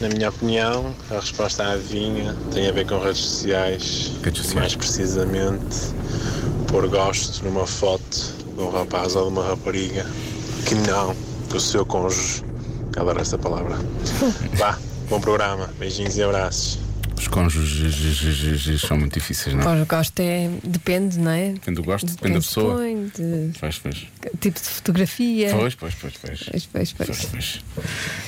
Na 0.00 0.08
minha 0.10 0.28
opinião, 0.28 0.94
a 1.10 1.14
resposta 1.14 1.64
à 1.64 1.72
adivinha 1.72 2.36
tem 2.52 2.68
a 2.68 2.72
ver 2.72 2.86
com 2.86 2.98
redes 3.00 3.18
sociais. 3.20 4.12
Redes 4.22 4.42
sociais. 4.42 4.54
Mais 4.54 4.76
precisamente, 4.76 5.76
pôr 6.68 6.86
gosto 6.88 7.42
numa 7.44 7.66
foto 7.66 8.34
de 8.54 8.60
um 8.62 8.70
rapaz 8.70 9.16
ou 9.16 9.22
de 9.24 9.28
uma 9.32 9.46
rapariga 9.48 10.04
que 10.66 10.74
não 10.74 11.16
do 11.48 11.58
seu 11.58 11.84
cônjuge. 11.86 12.44
Adoro 12.96 13.20
esta 13.20 13.38
palavra. 13.38 13.76
Vá, 14.54 14.78
bom 15.08 15.20
programa. 15.20 15.70
Beijinhos 15.78 16.16
e 16.16 16.22
abraços. 16.22 16.78
Os 17.26 17.28
cônjuges 17.28 18.80
são 18.82 18.96
muito 18.96 19.14
difíceis, 19.14 19.52
não 19.52 19.60
é? 19.60 19.64
Pois, 19.64 19.88
gosto 19.88 20.20
é. 20.20 20.48
Depende, 20.62 21.18
não 21.18 21.32
é? 21.32 21.48
Depende 21.54 21.74
do 21.74 21.82
gosto, 21.82 22.06
De 22.06 22.12
depende 22.12 22.34
da 22.34 22.40
pessoa. 22.40 22.76
põe, 22.76 23.06
de 23.08 23.50
Pois, 23.58 23.78
pois. 23.80 24.06
tipo 24.40 24.60
de 24.60 24.68
fotografia. 24.68 25.50
Pois, 25.50 25.74
pois, 25.74 25.94
pois, 25.96 26.14
pois. 26.18 26.66
Pois, 26.70 26.92
pois, 26.92 27.24
pois. 27.24 27.60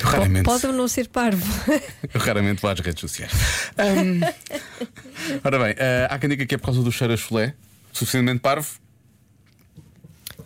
Raramente, 0.00 0.45
Pode 0.45 0.67
ou 0.67 0.73
não 0.73 0.88
ser 0.88 1.07
parvo. 1.09 1.47
eu 2.12 2.21
raramente 2.21 2.61
vou 2.61 2.69
às 2.73 2.81
redes 2.81 3.00
sociais. 3.00 3.31
Ahm, 3.78 4.21
ora 5.45 5.59
bem, 5.61 5.75
ah, 5.78 6.07
há 6.12 6.19
quem 6.19 6.31
diga 6.31 6.45
que 6.45 6.57
é 6.57 6.59
por 6.59 6.64
causa 6.67 6.83
do 6.83 6.90
cheiro 6.90 7.12
a 7.12 7.17
chulé, 7.17 7.55
suficientemente 7.93 8.40
parvo. 8.40 8.69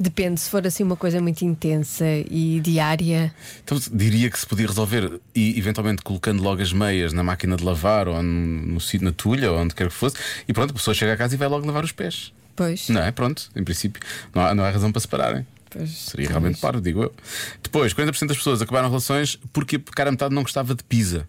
Depende, 0.02 0.40
se 0.40 0.50
for 0.50 0.66
assim 0.66 0.82
uma 0.82 0.96
coisa 0.96 1.20
muito 1.20 1.42
intensa 1.42 2.04
e 2.28 2.58
diária. 2.60 3.32
Então 3.62 3.78
diria 3.92 4.28
que 4.28 4.36
se 4.36 4.44
podia 4.44 4.66
resolver 4.66 5.20
e 5.32 5.56
eventualmente 5.56 6.02
colocando 6.02 6.42
logo 6.42 6.60
as 6.60 6.72
meias 6.72 7.12
na 7.12 7.22
máquina 7.22 7.56
de 7.56 7.62
lavar 7.62 8.08
ou 8.08 8.20
no, 8.20 8.66
no 8.72 8.80
sítio 8.80 9.04
na 9.04 9.12
tulha 9.12 9.52
ou 9.52 9.58
onde 9.60 9.76
quer 9.76 9.86
que 9.86 9.94
fosse, 9.94 10.16
e 10.48 10.52
pronto, 10.52 10.72
a 10.72 10.74
pessoa 10.74 10.92
chega 10.92 11.12
a 11.12 11.16
casa 11.16 11.36
e 11.36 11.38
vai 11.38 11.46
logo 11.46 11.64
lavar 11.64 11.84
os 11.84 11.92
pés. 11.92 12.32
Pois. 12.56 12.88
Não 12.88 13.00
é? 13.00 13.12
Pronto, 13.12 13.48
em 13.54 13.62
princípio, 13.62 14.02
não 14.34 14.42
há, 14.42 14.52
não 14.56 14.64
há 14.64 14.70
razão 14.70 14.90
para 14.90 15.00
separarem. 15.00 15.46
Pois, 15.70 15.90
Seria 15.90 16.28
realmente 16.28 16.58
parvo, 16.58 16.80
digo 16.80 17.04
eu. 17.04 17.14
Depois, 17.62 17.94
40% 17.94 18.26
das 18.26 18.36
pessoas 18.36 18.60
acabaram 18.60 18.88
relações 18.88 19.38
porque 19.52 19.76
a 19.76 19.94
cara 19.94 20.10
metade 20.10 20.34
não 20.34 20.42
gostava 20.42 20.74
de 20.74 20.82
pizza. 20.82 21.28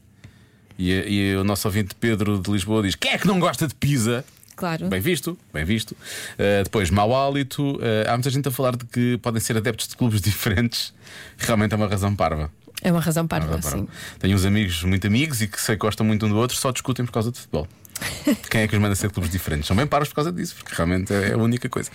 E, 0.79 0.91
e 0.91 1.35
o 1.35 1.43
nosso 1.43 1.67
ouvinte 1.67 1.93
Pedro 1.93 2.39
de 2.39 2.51
Lisboa 2.51 2.81
diz: 2.81 2.95
Quem 2.95 3.11
é 3.11 3.19
que 3.19 3.27
não 3.27 3.39
gosta 3.39 3.67
de 3.67 3.75
pizza? 3.75 4.25
Claro. 4.55 4.87
Bem 4.87 5.01
visto, 5.01 5.37
bem 5.53 5.65
visto. 5.65 5.91
Uh, 5.91 6.63
depois, 6.63 6.89
mau 6.89 7.15
hálito. 7.15 7.77
Uh, 7.77 8.07
há 8.07 8.13
muita 8.13 8.29
gente 8.29 8.47
a 8.47 8.51
falar 8.51 8.75
de 8.75 8.85
que 8.85 9.17
podem 9.17 9.41
ser 9.41 9.57
adeptos 9.57 9.87
de 9.87 9.95
clubes 9.95 10.19
diferentes. 10.21 10.93
Realmente 11.37 11.73
é 11.73 11.77
uma 11.77 11.87
razão 11.87 12.15
parva. 12.15 12.51
É 12.81 12.91
uma 12.91 12.99
razão 12.99 13.21
É 13.21 13.23
uma 13.23 13.29
parva, 13.29 13.55
razão 13.55 13.61
sim. 13.61 13.85
parva. 13.85 13.91
Tenho 14.19 14.35
uns 14.35 14.45
amigos, 14.45 14.83
muito 14.83 15.07
amigos, 15.07 15.41
e 15.41 15.47
que 15.47 15.59
sei 15.59 15.75
que 15.75 15.81
gostam 15.81 16.05
muito 16.05 16.25
um 16.25 16.29
do 16.29 16.35
outro, 16.35 16.57
só 16.57 16.71
discutem 16.71 17.05
por 17.05 17.11
causa 17.11 17.31
de 17.31 17.39
futebol. 17.39 17.67
Quem 18.49 18.61
é 18.61 18.67
que 18.67 18.75
os 18.75 18.81
manda 18.81 18.95
ser 18.95 19.09
clubes 19.11 19.31
diferentes? 19.31 19.67
São 19.67 19.75
bem 19.77 19.87
parvos 19.87 20.09
por 20.09 20.15
causa 20.15 20.31
disso, 20.31 20.55
porque 20.55 20.75
realmente 20.75 21.13
é 21.13 21.33
a 21.33 21.37
única 21.37 21.69
coisa. 21.69 21.89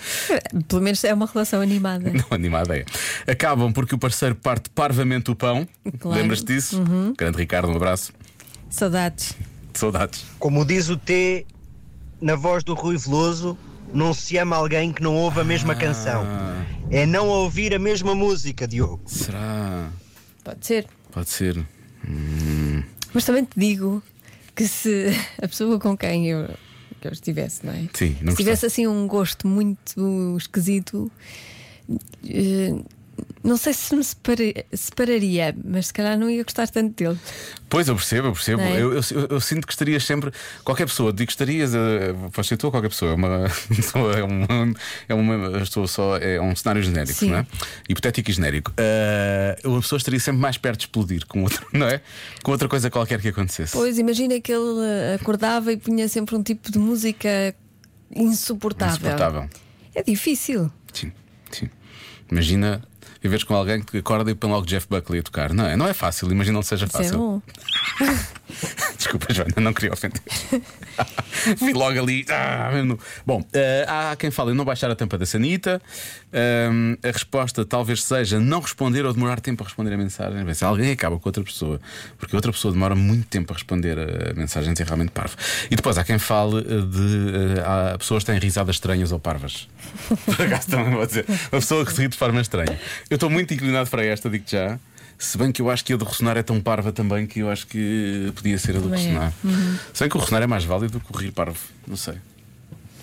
Pelo 0.66 0.80
menos 0.80 1.02
é 1.04 1.12
uma 1.12 1.26
relação 1.26 1.60
animada. 1.60 2.10
Não 2.10 2.24
animada 2.30 2.76
é. 2.76 2.84
Acabam 3.30 3.72
porque 3.72 3.94
o 3.94 3.98
parceiro 3.98 4.34
parte 4.34 4.70
parvamente 4.70 5.30
o 5.30 5.36
pão. 5.36 5.68
Claro. 5.98 6.18
Lembras-te 6.20 6.46
disso? 6.46 6.80
Uhum. 6.80 7.14
Grande 7.16 7.36
Ricardo, 7.36 7.68
um 7.68 7.76
abraço. 7.76 8.12
Saudades. 8.70 9.34
Saudades. 9.74 10.24
Como 10.38 10.64
diz 10.64 10.88
o 10.88 10.96
T 10.96 11.46
na 12.20 12.34
voz 12.34 12.64
do 12.64 12.74
Rui 12.74 12.96
Veloso, 12.96 13.56
não 13.92 14.12
se 14.12 14.36
ama 14.36 14.56
alguém 14.56 14.92
que 14.92 15.02
não 15.02 15.14
ouve 15.16 15.40
a 15.40 15.44
mesma 15.44 15.74
canção. 15.74 16.24
É 16.90 17.06
não 17.06 17.28
ouvir 17.28 17.74
a 17.74 17.78
mesma 17.78 18.14
música, 18.14 18.66
Diogo. 18.66 19.02
Será? 19.06 19.90
Pode 20.42 20.66
ser. 20.66 20.86
Pode 21.10 21.28
ser. 21.28 21.66
Hum. 22.08 22.82
Mas 23.12 23.24
também 23.24 23.44
te 23.44 23.58
digo 23.58 24.02
que 24.54 24.66
se 24.66 25.08
a 25.42 25.48
pessoa 25.48 25.78
com 25.78 25.96
quem 25.96 26.28
eu, 26.28 26.48
que 27.00 27.08
eu 27.08 27.12
estivesse, 27.12 27.64
não 27.64 27.72
é? 27.72 27.88
Sim, 27.92 28.16
não 28.20 28.32
se 28.32 28.38
tivesse 28.38 28.66
assim 28.66 28.86
um 28.86 29.06
gosto 29.06 29.46
muito 29.46 30.36
esquisito, 30.36 31.10
eh, 32.28 32.74
não 33.42 33.56
sei 33.56 33.72
se 33.72 33.94
me 33.96 34.02
separa- 34.04 34.64
separaria, 34.72 35.54
mas 35.64 35.86
se 35.88 35.92
calhar 35.92 36.18
não 36.18 36.28
ia 36.28 36.42
gostar 36.42 36.68
tanto 36.68 36.94
dele. 36.94 37.18
Pois, 37.68 37.86
eu 37.88 37.94
percebo, 37.94 38.28
eu 38.28 38.32
percebo. 38.32 38.62
É? 38.62 38.72
Eu, 38.80 38.92
eu- 38.94 39.00
eu- 39.12 39.26
eu 39.30 39.40
sinto 39.40 39.66
que 39.66 39.72
estarias 39.72 40.04
sempre. 40.04 40.30
Qualquer 40.64 40.86
pessoa, 40.86 41.12
digo 41.12 41.26
que 41.26 41.32
estarias. 41.32 41.72
Pode 42.32 42.46
ser 42.48 42.56
tu 42.56 42.64
ou 42.64 42.70
qualquer 42.70 42.88
pessoa. 42.88 43.12
É 43.12 43.14
uma. 43.14 43.44
É 44.18 44.24
uma, 44.24 44.74
é 45.08 45.14
uma 45.14 45.58
estou 45.62 45.86
só, 45.86 46.16
é 46.16 46.40
um 46.40 46.54
cenário 46.56 46.82
genérico, 46.82 47.18
Sim. 47.18 47.30
não 47.30 47.38
é? 47.38 47.46
Hipotético 47.88 48.30
e 48.30 48.32
genérico. 48.32 48.72
Eh, 48.76 49.58
uma 49.64 49.80
pessoa 49.80 49.96
estaria 49.98 50.20
sempre 50.20 50.40
mais 50.40 50.56
perto 50.58 50.78
de 50.80 50.84
explodir 50.86 51.26
com 51.26 51.42
outro, 51.42 51.66
não 51.72 51.86
é? 51.88 52.00
Com 52.42 52.52
outra 52.52 52.68
coisa 52.68 52.90
qualquer 52.90 53.20
que 53.20 53.28
acontecesse. 53.28 53.72
Pois 53.72 53.98
imagina 53.98 54.40
que 54.40 54.52
ele 54.52 54.80
eh, 54.84 55.18
acordava 55.20 55.72
e 55.72 55.76
punha 55.76 56.08
sempre 56.08 56.34
um 56.36 56.42
tipo 56.42 56.70
de 56.70 56.78
música 56.78 57.54
insuportável. 58.14 58.94
Insuportável. 58.96 59.48
É 59.94 60.02
difícil. 60.02 60.70
Sim, 60.92 61.12
sim. 61.50 61.68
Imagina 62.30 62.82
viveres 63.22 63.44
com 63.44 63.54
alguém 63.54 63.80
que 63.82 63.98
acorda 63.98 64.30
e 64.30 64.34
põe 64.34 64.50
logo 64.50 64.66
Jeff 64.66 64.86
Buckley 64.88 65.20
a 65.20 65.22
tocar. 65.22 65.52
Não 65.52 65.66
é, 65.66 65.76
não 65.76 65.86
é 65.88 65.92
fácil, 65.92 66.30
imagina 66.30 66.54
não 66.54 66.62
seja 66.62 66.86
Isso 66.86 66.96
é 66.96 67.02
fácil. 67.02 67.18
bom. 67.18 67.42
Desculpa, 69.08 69.32
Joana, 69.32 69.54
não 69.56 69.72
queria 69.72 69.90
ofender. 69.92 70.20
Vi 71.56 71.72
logo 71.72 71.98
ali. 71.98 72.26
ah. 72.28 72.70
Bom, 73.24 73.42
eh, 73.54 73.86
há 73.88 74.14
quem 74.16 74.30
fale 74.30 74.52
em 74.52 74.54
não 74.54 74.66
baixar 74.66 74.90
a 74.90 74.94
tampa 74.94 75.16
da 75.16 75.24
sanita. 75.24 75.80
Ahm, 76.30 76.94
a 77.02 77.10
resposta 77.10 77.64
talvez 77.64 78.02
seja 78.04 78.38
não 78.38 78.60
responder 78.60 79.06
ou 79.06 79.12
demorar 79.14 79.40
tempo 79.40 79.62
a 79.62 79.66
responder 79.66 79.94
a 79.94 79.96
mensagem. 79.96 80.44
Bem, 80.44 80.52
se 80.52 80.62
alguém 80.62 80.92
acaba 80.92 81.18
com 81.18 81.26
outra 81.26 81.42
pessoa, 81.42 81.80
porque 82.18 82.36
outra 82.36 82.52
pessoa 82.52 82.70
demora 82.70 82.94
muito 82.94 83.26
tempo 83.28 83.50
a 83.50 83.54
responder 83.54 83.96
a 83.98 84.34
mensagens, 84.34 84.78
é 84.78 84.84
realmente 84.84 85.10
parvo. 85.10 85.36
E 85.70 85.76
depois 85.76 85.96
há 85.96 86.04
quem 86.04 86.18
fale 86.18 86.58
eh, 86.58 86.62
de. 86.62 87.58
eh, 87.58 87.64
há 87.94 87.96
pessoas 87.98 88.24
que 88.24 88.30
têm 88.30 88.38
risadas 88.38 88.76
estranhas 88.76 89.10
ou 89.10 89.18
parvas. 89.18 89.66
Por 90.26 90.42
acaso 90.42 90.68
também 90.68 90.92
vou 90.92 91.06
dizer. 91.06 91.24
Uma 91.50 91.60
pessoa 91.60 91.82
que 91.86 91.92
se 91.94 92.02
ri 92.02 92.08
de 92.08 92.16
forma 92.18 92.42
estranha. 92.42 92.78
Eu 93.08 93.14
estou 93.14 93.30
muito 93.30 93.54
inclinado 93.54 93.88
para 93.88 94.04
esta, 94.04 94.28
digo 94.28 94.44
já. 94.46 94.78
Se 95.18 95.36
bem 95.36 95.50
que 95.50 95.60
eu 95.60 95.68
acho 95.68 95.84
que 95.84 95.92
a 95.92 95.96
do 95.96 96.04
ressonar 96.04 96.36
é 96.36 96.42
tão 96.42 96.60
parva 96.60 96.92
também 96.92 97.26
que 97.26 97.40
eu 97.40 97.50
acho 97.50 97.66
que 97.66 98.32
podia 98.36 98.56
ser 98.58 98.76
a 98.76 98.78
do 98.78 98.84
Também 98.88 99.00
é. 99.04 99.08
ressonar. 99.08 99.32
Uhum. 99.44 99.78
Se 99.92 100.00
bem 100.00 100.08
que 100.08 100.16
o 100.16 100.20
ressonar 100.20 100.42
é 100.42 100.46
mais 100.46 100.64
válido 100.64 100.98
do 100.98 101.00
que 101.04 101.12
o 101.12 101.16
rir 101.16 101.32
parvo. 101.32 101.58
Não 101.86 101.96
sei. 101.96 102.14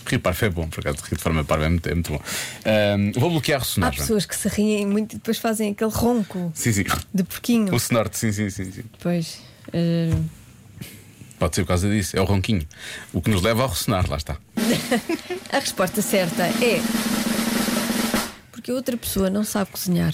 Rir 0.05 0.19
parvo 0.19 0.45
é 0.45 0.49
bom, 0.49 0.67
por 0.69 0.79
acaso, 0.79 1.03
rir 1.09 1.15
de 1.17 1.21
forma 1.21 1.43
parva 1.43 1.65
é 1.65 1.69
muito, 1.69 1.89
é 1.89 1.93
muito 1.93 2.11
bom. 2.13 2.21
Ahm, 2.65 3.11
vou 3.19 3.29
bloquear 3.31 3.59
Há 3.59 3.63
ressonar. 3.63 3.91
Joana. 3.91 4.01
pessoas 4.03 4.25
que 4.25 4.35
se 4.35 4.47
riem 4.47 4.85
muito 4.85 5.13
e 5.13 5.15
depois 5.15 5.37
fazem 5.39 5.71
aquele 5.71 5.91
ronco 5.91 6.51
Sim, 6.55 6.71
sim. 6.71 6.83
de 7.13 7.23
porquinho. 7.23 7.73
O 7.75 7.79
sonorte, 7.79 8.17
sim, 8.17 8.31
sim, 8.31 8.49
sim, 8.49 8.71
sim. 8.71 8.83
Pois. 9.01 9.41
eh, 9.73 10.13
Pode 11.37 11.53
ser 11.55 11.63
por 11.63 11.67
causa 11.69 11.89
disso. 11.89 12.15
É 12.15 12.21
o 12.21 12.23
ronquinho. 12.23 12.65
O 13.11 13.21
que 13.21 13.29
nos 13.29 13.41
leva 13.41 13.63
ao 13.63 13.67
ressonar, 13.69 14.09
lá 14.09 14.15
está. 14.15 14.37
a 15.51 15.59
resposta 15.59 16.01
certa 16.01 16.43
é. 16.43 16.79
Porque 18.53 18.71
a 18.71 18.73
outra 18.73 18.95
pessoa 18.95 19.29
não 19.29 19.43
sabe 19.43 19.71
cozinhar. 19.71 20.13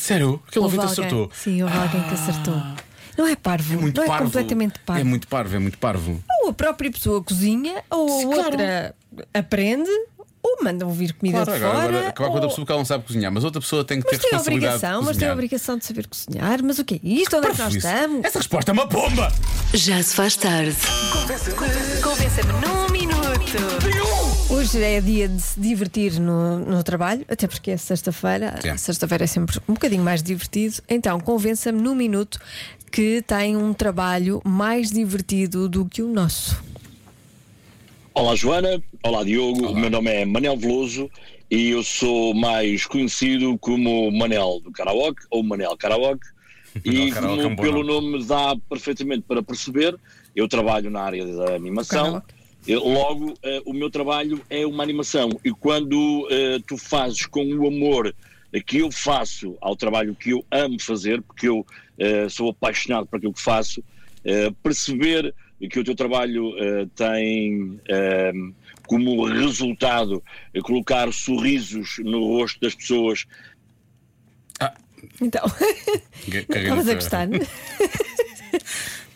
Sério? 0.00 0.42
Aquele 0.48 0.64
ouvinte 0.64 0.80
alguém- 0.84 0.92
acertou. 1.04 1.30
Sim, 1.34 1.62
houve 1.62 1.76
alguém 1.76 2.02
que 2.02 2.14
acertou. 2.14 2.62
Não 3.16 3.26
é 3.26 3.34
parvo, 3.34 3.74
É 3.74 3.76
muito 3.76 3.96
não 3.96 4.04
é 4.04 4.06
parvo. 4.06 4.24
completamente 4.24 4.78
parvo. 4.80 5.00
É 5.00 5.04
muito 5.04 5.26
parvo, 5.28 5.56
é 5.56 5.58
muito 5.58 5.78
parvo. 5.78 6.22
Ou 6.42 6.50
a 6.50 6.52
própria 6.52 6.90
pessoa 6.90 7.22
cozinha, 7.22 7.82
ou 7.90 8.06
a 8.20 8.22
claro. 8.22 8.50
outra 8.52 8.94
aprende, 9.34 9.90
ou 10.40 10.62
manda 10.62 10.86
ouvir 10.86 11.12
comida 11.14 11.44
Claro, 11.44 11.58
de 11.58 11.64
agora, 11.64 11.74
fora. 11.82 11.88
agora 11.96 12.08
acabar 12.10 12.14
com 12.28 12.30
ou... 12.30 12.34
outra 12.34 12.48
pessoa 12.48 12.64
que 12.64 12.70
ela 12.72 12.78
não 12.80 12.84
sabe 12.86 13.04
cozinhar, 13.04 13.32
mas 13.32 13.42
outra 13.42 13.60
pessoa 13.60 13.84
tem 13.84 14.00
que 14.00 14.06
Mas 14.08 14.20
ter 14.20 14.28
tem 14.30 14.38
obrigação, 14.38 15.00
de 15.00 15.06
mas 15.06 15.16
tem 15.16 15.28
a 15.28 15.32
obrigação 15.32 15.76
de 15.76 15.84
saber 15.84 16.06
cozinhar. 16.06 16.62
Mas 16.62 16.78
o 16.78 16.84
que 16.84 16.94
é 16.94 17.00
isto? 17.02 17.36
Onde 17.36 17.48
é 17.48 17.50
que 17.50 17.58
nós 17.58 17.74
isso. 17.74 17.86
estamos? 17.88 18.24
Essa 18.24 18.38
resposta 18.38 18.70
é 18.70 18.72
uma 18.72 18.86
bomba! 18.86 19.32
Já 19.74 20.00
se 20.00 20.14
faz 20.14 20.36
tarde. 20.36 20.76
Convença-me 22.02 22.52
num 22.52 22.88
minuto. 22.92 24.37
Hoje 24.50 24.82
é 24.82 24.98
dia 24.98 25.28
de 25.28 25.42
se 25.42 25.60
divertir 25.60 26.18
no, 26.18 26.58
no 26.58 26.82
trabalho, 26.82 27.22
até 27.28 27.46
porque 27.46 27.70
é 27.70 27.76
sexta-feira. 27.76 28.58
Sexta-feira 28.78 29.24
é 29.24 29.26
sempre 29.26 29.60
um 29.68 29.74
bocadinho 29.74 30.02
mais 30.02 30.22
divertido. 30.22 30.76
Então, 30.88 31.20
convença-me 31.20 31.78
num 31.82 31.94
minuto 31.94 32.40
que 32.90 33.20
tem 33.20 33.58
um 33.58 33.74
trabalho 33.74 34.40
mais 34.46 34.90
divertido 34.90 35.68
do 35.68 35.84
que 35.84 36.00
o 36.00 36.08
nosso. 36.08 36.62
Olá 38.14 38.34
Joana, 38.34 38.82
olá 39.02 39.22
Diogo, 39.22 39.66
o 39.66 39.76
meu 39.76 39.90
nome 39.90 40.10
é 40.10 40.24
Manel 40.24 40.56
Veloso 40.56 41.10
e 41.50 41.68
eu 41.68 41.84
sou 41.84 42.32
mais 42.34 42.86
conhecido 42.86 43.56
como 43.58 44.10
Manel 44.10 44.60
do 44.64 44.72
Karaoke 44.72 45.22
ou 45.30 45.42
Manel 45.42 45.76
Karaoke 45.76 46.26
e 46.84 47.10
é 47.10 47.12
como 47.12 47.56
pelo 47.56 47.84
nome 47.84 48.24
dá 48.24 48.56
perfeitamente 48.68 49.24
para 49.28 49.42
perceber, 49.42 49.94
eu 50.34 50.48
trabalho 50.48 50.90
na 50.90 51.02
área 51.02 51.24
da 51.26 51.54
animação. 51.54 52.04
Karaoke. 52.04 52.37
Eu, 52.68 52.86
Logo, 52.86 53.34
eh, 53.42 53.62
o 53.64 53.72
meu 53.72 53.90
trabalho 53.90 54.44
é 54.50 54.66
uma 54.66 54.82
animação. 54.82 55.30
E 55.42 55.50
quando 55.50 56.28
eh, 56.30 56.58
tu 56.66 56.76
fazes 56.76 57.24
com 57.24 57.42
o 57.42 57.66
amor 57.66 58.14
que 58.66 58.78
eu 58.78 58.90
faço 58.92 59.56
ao 59.60 59.74
trabalho 59.74 60.14
que 60.14 60.30
eu 60.30 60.44
amo 60.50 60.80
fazer, 60.80 61.22
porque 61.22 61.48
eu 61.48 61.66
eh, 61.98 62.28
sou 62.28 62.50
apaixonado 62.50 63.06
por 63.06 63.16
aquilo 63.16 63.32
que 63.32 63.40
faço, 63.40 63.82
eh, 64.24 64.50
perceber 64.62 65.34
que 65.70 65.80
o 65.80 65.84
teu 65.84 65.94
trabalho 65.94 66.54
eh, 66.58 66.86
tem 66.94 67.80
eh, 67.88 68.32
como 68.86 69.24
resultado 69.24 70.22
eh, 70.54 70.60
colocar 70.60 71.12
sorrisos 71.12 71.96
no 71.98 72.24
rosto 72.36 72.60
das 72.60 72.74
pessoas. 72.74 73.24
Então, 75.20 75.44
Caguei 76.48 76.68
no 76.70 76.80
estavas 76.80 76.88
a 76.88 76.94
gostar? 76.94 77.28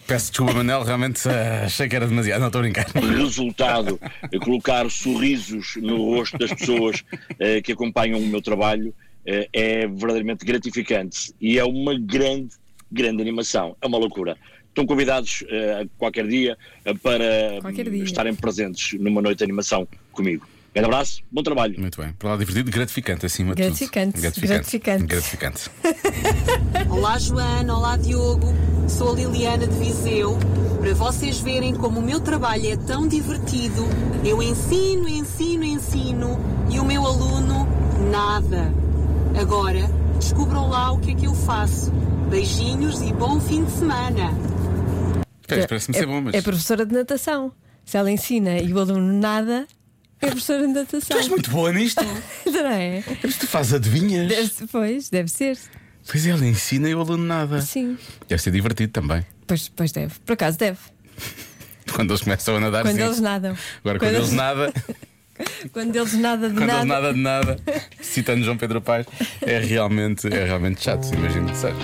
Peço 0.06 0.30
desculpa, 0.30 0.52
Manel, 0.54 0.82
realmente 0.82 1.26
eh, 1.28 1.62
achei 1.64 1.88
que 1.88 1.96
era 1.96 2.06
demasiado. 2.06 2.40
Não, 2.40 2.48
estou 2.48 2.58
a 2.58 2.62
brincar. 2.62 2.86
resultado 2.92 3.98
eh, 4.30 4.38
colocar 4.38 4.90
sorrisos 4.90 5.74
no 5.80 5.96
rosto 6.14 6.36
das 6.38 6.52
pessoas 6.52 7.04
eh, 7.38 7.60
que 7.62 7.72
acompanham 7.72 8.18
o 8.18 8.26
meu 8.26 8.42
trabalho 8.42 8.92
eh, 9.24 9.48
é 9.52 9.86
verdadeiramente 9.86 10.44
gratificante 10.44 11.32
e 11.40 11.58
é 11.58 11.64
uma 11.64 11.98
grande, 11.98 12.50
grande 12.90 13.22
animação. 13.22 13.76
É 13.80 13.86
uma 13.86 13.96
loucura. 13.98 14.36
Estão 14.68 14.84
convidados 14.86 15.44
eh, 15.48 15.82
a 15.82 15.86
qualquer 15.98 16.26
dia 16.26 16.58
eh, 16.84 16.94
para 16.94 17.60
Qualquer 17.60 17.88
hum, 17.88 17.92
dia. 17.92 18.04
estarem 18.04 18.34
presentes 18.34 18.98
numa 18.98 19.22
noite 19.22 19.38
de 19.38 19.44
animação 19.44 19.86
comigo. 20.10 20.46
Grande 20.74 20.86
abraço, 20.86 21.22
bom 21.30 21.42
trabalho. 21.42 21.78
Muito 21.78 22.00
bem. 22.00 22.12
Para 22.18 22.30
lá 22.30 22.36
divertido, 22.38 22.70
gratificante 22.70 23.26
acima 23.26 23.54
de 23.54 23.62
Gratificante, 23.62 24.12
tudo. 24.14 24.46
gratificante. 24.48 25.04
Gratificante. 25.04 25.70
Olá 26.88 27.18
Joana, 27.18 27.76
olá 27.76 27.96
Diogo, 27.98 28.46
sou 28.88 29.12
a 29.12 29.14
Liliana 29.14 29.66
de 29.66 29.76
Viseu. 29.78 30.38
Para 30.80 30.94
vocês 30.94 31.40
verem 31.40 31.74
como 31.74 32.00
o 32.00 32.02
meu 32.02 32.20
trabalho 32.20 32.66
é 32.66 32.76
tão 32.76 33.06
divertido, 33.06 33.84
eu 34.24 34.42
ensino, 34.42 35.08
ensino, 35.08 35.64
ensino 35.64 36.38
e 36.70 36.80
o 36.80 36.84
meu 36.84 37.06
aluno 37.06 37.68
nada. 38.10 38.72
Agora, 39.40 39.88
descubram 40.18 40.68
lá 40.68 40.92
o 40.92 40.98
que 40.98 41.12
é 41.12 41.14
que 41.14 41.26
eu 41.26 41.34
faço. 41.34 41.90
Beijinhos 42.28 43.00
e 43.02 43.12
bom 43.12 43.38
fim 43.40 43.64
de 43.64 43.70
semana. 43.72 44.30
Pois, 45.46 45.66
Parece-me 45.66 45.96
ser 45.96 46.06
bom, 46.06 46.20
mas. 46.20 46.34
É 46.34 46.40
professora 46.42 46.84
de 46.86 46.94
natação. 46.94 47.52
Se 47.84 47.96
ela 47.96 48.10
ensina 48.10 48.58
e 48.58 48.72
o 48.72 48.78
aluno 48.80 49.12
nada, 49.12 49.66
É 50.20 50.26
professora 50.26 50.66
de 50.66 50.72
natação. 50.72 51.16
Tu 51.16 51.20
és 51.20 51.28
muito 51.28 51.50
boa 51.50 51.72
nisto. 51.72 52.02
Não 52.46 52.66
é? 52.66 53.02
Mas 53.22 53.36
tu 53.36 53.46
fazes 53.46 53.74
adivinhas. 53.74 54.28
Deve, 54.28 54.50
pois, 54.70 55.10
deve 55.10 55.28
ser. 55.28 55.58
Pois 56.06 56.26
ela 56.26 56.46
ensina 56.46 56.88
e 56.88 56.94
o 56.94 57.00
aluno 57.00 57.24
nada. 57.24 57.60
Sim. 57.60 57.96
Deve 58.28 58.42
ser 58.42 58.50
divertido 58.50 58.92
também. 58.92 59.24
Pois, 59.46 59.68
pois 59.68 59.92
deve. 59.92 60.14
Por 60.24 60.32
acaso 60.32 60.58
deve. 60.58 60.78
Quando 61.94 62.10
eles 62.10 62.22
começam 62.22 62.56
a 62.56 62.60
nadar. 62.60 62.82
Quando 62.82 62.96
sim. 62.96 63.02
eles 63.02 63.20
nadam. 63.20 63.56
Agora, 63.80 63.98
quando, 63.98 64.14
eles 64.14 64.32
nada, 64.32 64.72
Quando 65.72 65.96
eles 65.96 66.12
nada 66.14 66.48
de 66.48 66.54
quando 66.54 66.66
nada. 66.66 66.78
eles 66.78 66.88
nada 66.88 67.12
de 67.12 67.20
nada, 67.20 67.56
citando 68.00 68.44
João 68.44 68.56
Pedro 68.56 68.80
Paes, 68.80 69.06
é 69.40 69.58
realmente, 69.58 70.26
é 70.28 70.44
realmente 70.44 70.82
chato, 70.82 71.12
imagino 71.12 71.48
que 71.50 71.56
seja. 71.56 71.76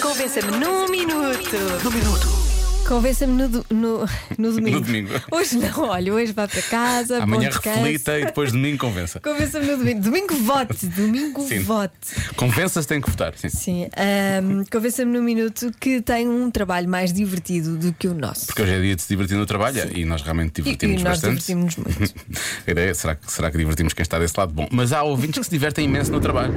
Convença-me 0.00 0.56
num 0.58 0.88
minuto. 0.88 1.56
Num 1.84 1.90
minuto. 1.90 2.45
Convença-me 2.88 3.32
no, 3.32 3.48
do- 3.48 3.66
no, 3.70 4.06
no 4.38 4.52
domingo. 4.54 4.78
No 4.78 4.80
domingo. 4.84 5.10
Hoje 5.32 5.56
não, 5.58 5.88
olha, 5.88 6.12
hoje 6.12 6.32
vai 6.32 6.46
para 6.46 6.62
casa. 6.62 7.22
Amanhã 7.22 7.44
bom 7.44 7.48
descanso. 7.48 7.78
reflita 7.80 8.18
e 8.20 8.24
depois 8.26 8.52
domingo 8.52 8.78
convença. 8.78 9.18
Convença-me 9.20 9.66
no 9.66 9.76
domingo. 9.78 10.00
Domingo 10.00 10.34
vote. 10.36 10.86
Domingo 10.94 11.40
Sim. 11.48 11.58
vote. 11.60 11.94
Convença-se 12.36 12.86
tem 12.86 13.00
que 13.00 13.10
votar. 13.10 13.34
Sim. 13.36 13.48
Sim. 13.48 13.88
ahm, 13.96 14.64
Convença-me 14.70 15.12
no 15.12 15.22
minuto 15.22 15.72
que 15.80 16.00
tem 16.00 16.28
um 16.28 16.50
trabalho 16.50 16.88
mais 16.88 17.12
divertido 17.12 17.76
do 17.76 17.92
que 17.92 18.06
o 18.06 18.14
nosso. 18.14 18.46
Porque 18.46 18.62
hoje 18.62 18.72
é 18.74 18.80
dia 18.80 18.94
de 18.96 19.02
se 19.02 19.08
divertir 19.08 19.36
no 19.36 19.46
trabalho 19.46 19.90
e 19.96 20.04
nós 20.04 20.22
realmente 20.22 20.60
E, 20.60 20.62
divertimos 20.62 21.00
e 21.00 21.04
nós 21.04 21.20
bastante. 21.20 21.44
divertimos 21.46 21.76
muito. 21.76 22.14
A 22.66 22.70
ideia 22.70 22.90
é, 22.90 22.94
será 22.94 23.14
que, 23.16 23.30
será 23.32 23.50
que 23.50 23.58
divertimos 23.58 23.92
quem 23.94 24.02
está 24.02 24.18
desse 24.18 24.34
lado? 24.38 24.52
Bom, 24.52 24.68
mas 24.70 24.92
há 24.92 25.02
ouvintes 25.02 25.38
que 25.40 25.44
se 25.44 25.50
divertem 25.50 25.86
imenso 25.86 26.12
no 26.12 26.20
trabalho. 26.20 26.54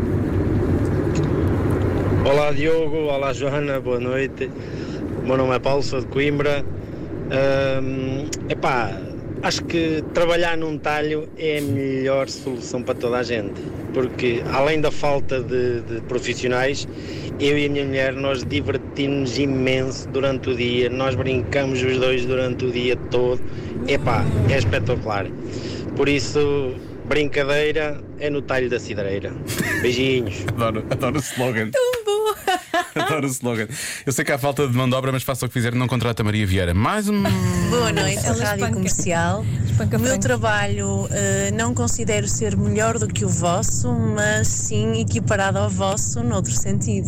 Olá 2.23 2.51
Diogo, 2.51 2.95
olá 2.97 3.33
Joana, 3.33 3.79
boa 3.79 3.99
noite. 3.99 4.51
O 5.29 5.31
meu 5.31 5.45
nome 5.45 5.55
é 5.57 5.59
Paulo, 5.59 5.83
sou 5.83 6.01
de 6.01 6.07
Coimbra. 6.07 6.65
Ahm, 7.29 8.25
epá, 8.49 8.99
acho 9.43 9.63
que 9.65 10.03
trabalhar 10.11 10.57
num 10.57 10.75
talho 10.75 11.29
é 11.37 11.59
a 11.59 11.61
melhor 11.61 12.27
solução 12.27 12.81
para 12.81 12.95
toda 12.95 13.17
a 13.17 13.21
gente, 13.21 13.61
porque 13.93 14.41
além 14.51 14.81
da 14.81 14.89
falta 14.89 15.39
de, 15.39 15.81
de 15.81 16.01
profissionais, 16.07 16.87
eu 17.39 17.59
e 17.59 17.67
a 17.67 17.69
minha 17.69 17.85
mulher 17.85 18.13
nós 18.13 18.43
divertimos 18.43 19.37
imenso 19.37 20.09
durante 20.09 20.49
o 20.49 20.55
dia, 20.55 20.89
nós 20.89 21.13
brincamos 21.13 21.79
os 21.83 21.99
dois 21.99 22.25
durante 22.25 22.65
o 22.65 22.71
dia 22.71 22.95
todo. 23.11 23.39
Epá, 23.87 24.25
é 24.49 24.57
espetacular. 24.57 25.27
Por 25.95 26.09
isso, 26.09 26.73
brincadeira 27.05 28.01
é 28.19 28.31
no 28.31 28.41
talho 28.41 28.67
da 28.67 28.79
cidreira. 28.79 29.31
Beijinhos. 29.83 30.43
Adoro, 30.47 30.83
adoro 30.89 31.17
o 31.17 31.21
slogan. 31.21 31.69
Adoro 32.95 33.27
o 33.27 33.29
slogan. 33.29 33.67
Eu 34.05 34.11
sei 34.11 34.25
que 34.25 34.31
há 34.31 34.37
falta 34.37 34.67
de 34.67 34.75
mão 34.75 34.89
de 34.89 34.95
obra, 34.95 35.11
mas 35.11 35.23
faça 35.23 35.45
o 35.45 35.49
que 35.49 35.53
fizer, 35.53 35.73
não 35.75 35.87
contrata 35.87 36.23
Maria 36.23 36.45
Vieira. 36.45 36.73
Mais 36.73 37.07
um. 37.09 37.23
Boa 37.69 37.91
noite, 37.91 38.25
Ela 38.25 38.43
Rádio 38.43 38.55
espanca. 38.55 38.73
Comercial. 38.73 39.45
Espanca 39.79 39.95
o 39.95 40.01
meu 40.01 40.19
trabalho 40.19 41.07
eh, 41.09 41.51
não 41.51 41.73
considero 41.73 42.27
ser 42.27 42.57
melhor 42.57 42.99
do 42.99 43.07
que 43.07 43.23
o 43.23 43.29
vosso, 43.29 43.89
mas 43.93 44.45
sim 44.49 44.99
equiparado 44.99 45.57
ao 45.57 45.69
vosso 45.69 46.21
noutro 46.21 46.51
sentido. 46.51 47.07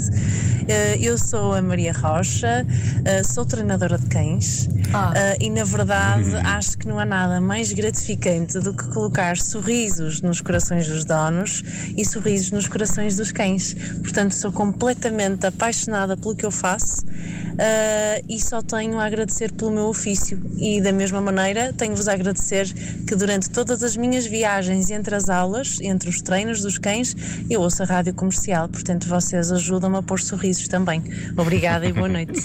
Eh, 0.70 0.98
eu 1.02 1.18
sou 1.18 1.54
a 1.54 1.62
Maria 1.62 1.92
Rocha, 1.92 2.66
eh, 3.04 3.24
sou 3.26 3.44
treinadora 3.44 3.98
de 3.98 4.06
cães 4.06 4.70
Ah. 4.94 5.14
e, 5.40 5.50
na 5.50 5.66
verdade, 5.66 6.34
acho 6.46 6.78
que 6.78 6.88
não 6.88 6.98
há 6.98 7.04
nada 7.04 7.42
mais 7.42 7.74
gratificante 7.74 8.58
do 8.60 8.74
que 8.74 8.88
colocar 8.90 9.38
sorrisos 9.38 10.22
nos 10.22 10.40
corações 10.40 10.88
dos 10.88 11.04
donos 11.04 11.64
e 11.98 12.06
sorrisos 12.06 12.52
nos 12.52 12.70
corações 12.70 13.18
dos 13.18 13.34
cães. 13.34 13.74
Portanto, 14.02 14.34
sou 14.34 14.52
completamente 14.52 15.46
apaixonada 15.46 16.16
pelo 16.16 16.36
que 16.36 16.46
eu 16.46 16.52
faço 16.52 17.06
uh, 17.06 18.26
e 18.28 18.40
só 18.40 18.62
tenho 18.62 19.00
a 19.00 19.06
agradecer 19.06 19.52
pelo 19.52 19.72
meu 19.72 19.86
ofício. 19.86 20.42
E 20.58 20.82
da 20.82 20.92
mesma 20.92 21.22
maneira, 21.22 21.74
tenho-vos 21.74 22.08
a 22.08 22.14
agradecer 22.14 22.61
que 23.08 23.16
durante 23.16 23.50
todas 23.50 23.84
as 23.84 23.96
minhas 23.98 24.26
viagens 24.26 24.90
entre 24.92 25.16
as 25.16 25.30
aulas, 25.30 25.80
entre 25.82 26.10
os 26.10 26.22
treinos 26.22 26.62
dos 26.62 26.78
cães, 26.78 27.16
eu 27.50 27.62
ouço 27.62 27.82
a 27.84 27.86
rádio 27.86 28.14
comercial. 28.14 28.68
Portanto, 28.70 29.08
vocês 29.08 29.52
ajudam-me 29.52 29.98
a 29.98 30.02
pôr 30.02 30.20
sorrisos 30.20 30.68
também. 30.68 31.02
Obrigada 31.38 31.86
e 31.86 31.94
boa 31.94 32.08
noite. 32.10 32.44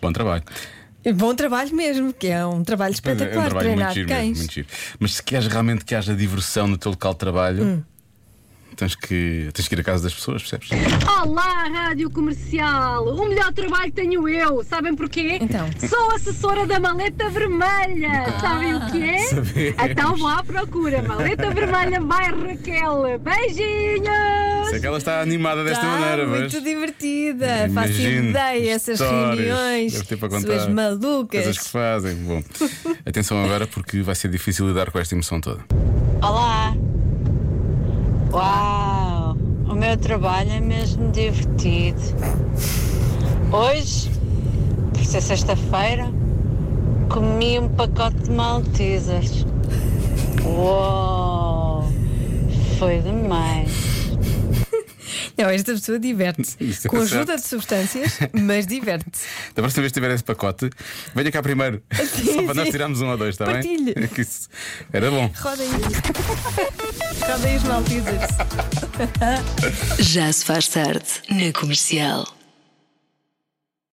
Bom 0.00 0.12
trabalho. 0.12 0.44
Bom 1.14 1.34
trabalho 1.34 1.74
mesmo, 1.74 2.12
que 2.12 2.26
é 2.26 2.44
um 2.44 2.62
trabalho 2.62 2.94
Pois 3.02 3.20
é, 3.20 3.24
espetacular. 3.24 3.58
treinar 3.60 3.84
muito 3.86 3.94
giro, 3.94 4.08
mesmo, 4.08 4.22
cães. 4.22 4.38
muito 4.38 4.52
giro. 4.52 4.66
Mas 4.98 5.14
se 5.14 5.22
queres 5.22 5.46
realmente 5.46 5.84
que 5.84 5.94
haja 5.94 6.14
diversão 6.14 6.66
no 6.66 6.76
teu 6.76 6.90
local 6.90 7.12
de 7.12 7.18
trabalho, 7.18 7.64
Hum. 7.64 7.82
Tens, 8.78 8.94
que, 8.94 9.50
tens 9.52 9.66
que 9.66 9.74
ir 9.74 9.80
à 9.80 9.84
casa 9.84 10.04
das 10.04 10.14
pessoas, 10.14 10.42
percebes? 10.42 10.68
Olá, 11.20 11.64
Rádio 11.68 12.08
Comercial! 12.10 13.04
O 13.08 13.28
melhor 13.28 13.52
trabalho 13.52 13.90
tenho 13.90 14.28
eu, 14.28 14.62
sabem 14.64 14.94
porquê? 14.94 15.38
Então. 15.40 15.68
Sou 15.88 16.12
assessora 16.12 16.64
da 16.66 16.78
maleta 16.78 17.28
vermelha, 17.28 18.38
sabem 18.40 18.74
o 18.76 18.86
que 18.90 19.02
é? 19.02 19.18
sabemos. 19.18 19.90
Então 19.90 20.16
vou 20.16 20.28
à 20.28 20.44
procura, 20.44 21.02
maleta 21.02 21.50
vermelha 21.50 22.00
vai 22.00 22.30
Raquel, 22.30 23.18
beijinhos! 23.18 24.68
Sei 24.70 24.80
que 24.80 24.86
ela 24.86 24.98
está 24.98 25.20
animada 25.20 25.64
desta 25.64 25.80
Tá 25.84 25.98
maneira, 25.98 26.26
mas. 26.26 26.40
muito 26.40 26.60
divertida. 26.60 27.70
Faço 27.74 27.92
ideia, 27.92 28.70
essas 28.72 29.00
reuniões, 29.00 29.92
deve 29.92 30.04
ter 30.04 30.16
para 30.18 30.28
contar, 30.28 30.46
suas 30.46 30.68
malucas. 30.68 31.42
Coisas 31.44 31.58
que 31.58 31.70
fazem. 31.70 32.14
Bom, 32.16 32.42
atenção 33.04 33.42
agora 33.44 33.66
porque 33.66 34.02
vai 34.02 34.14
ser 34.14 34.28
difícil 34.28 34.68
lidar 34.68 34.90
com 34.92 34.98
esta 34.98 35.14
emoção 35.14 35.40
toda. 35.40 35.64
Olá! 36.22 36.74
Uau! 38.32 39.36
O 39.70 39.74
meu 39.74 39.96
trabalho 39.96 40.50
é 40.50 40.60
mesmo 40.60 41.10
divertido. 41.10 42.00
Hoje, 43.50 44.10
por 44.92 45.04
ser 45.04 45.22
sexta-feira, 45.22 46.12
comi 47.08 47.58
um 47.58 47.68
pacote 47.70 48.16
de 48.24 48.30
maltesas. 48.30 49.46
Uau! 50.44 51.84
Foi 52.78 53.00
demais. 53.00 53.97
Não, 55.40 55.48
esta 55.50 55.72
pessoa 55.72 55.98
diverte-se. 55.98 56.56
É 56.88 56.88
Com 56.88 56.98
certo. 56.98 57.14
ajuda 57.14 57.36
de 57.36 57.46
substâncias, 57.46 58.18
mas 58.32 58.66
diverte-se. 58.66 59.24
Da 59.54 59.62
próxima 59.62 59.82
vez 59.82 59.92
que 59.92 60.00
tiver 60.00 60.14
esse 60.14 60.24
pacote, 60.24 60.70
venha 61.14 61.30
cá 61.30 61.42
primeiro. 61.42 61.82
Só 61.94 62.42
para 62.42 62.54
nós 62.54 62.64
sim. 62.66 62.70
tirarmos 62.72 63.00
um 63.00 63.08
ou 63.08 63.16
dois, 63.16 63.34
está 63.34 63.46
bem? 63.46 63.54
Partilhe. 63.54 64.08
Que 64.08 64.20
isso 64.22 64.48
era 64.92 65.10
bom. 65.10 65.30
Roda 65.36 65.62
aí. 65.62 65.70
Roda 67.20 67.46
aí 67.46 67.56
os 67.56 67.62
maltesers. 67.64 68.30
Já 69.98 70.32
se 70.32 70.44
faz 70.44 70.68
tarde 70.68 71.06
na 71.30 71.52
comercial. 71.52 72.37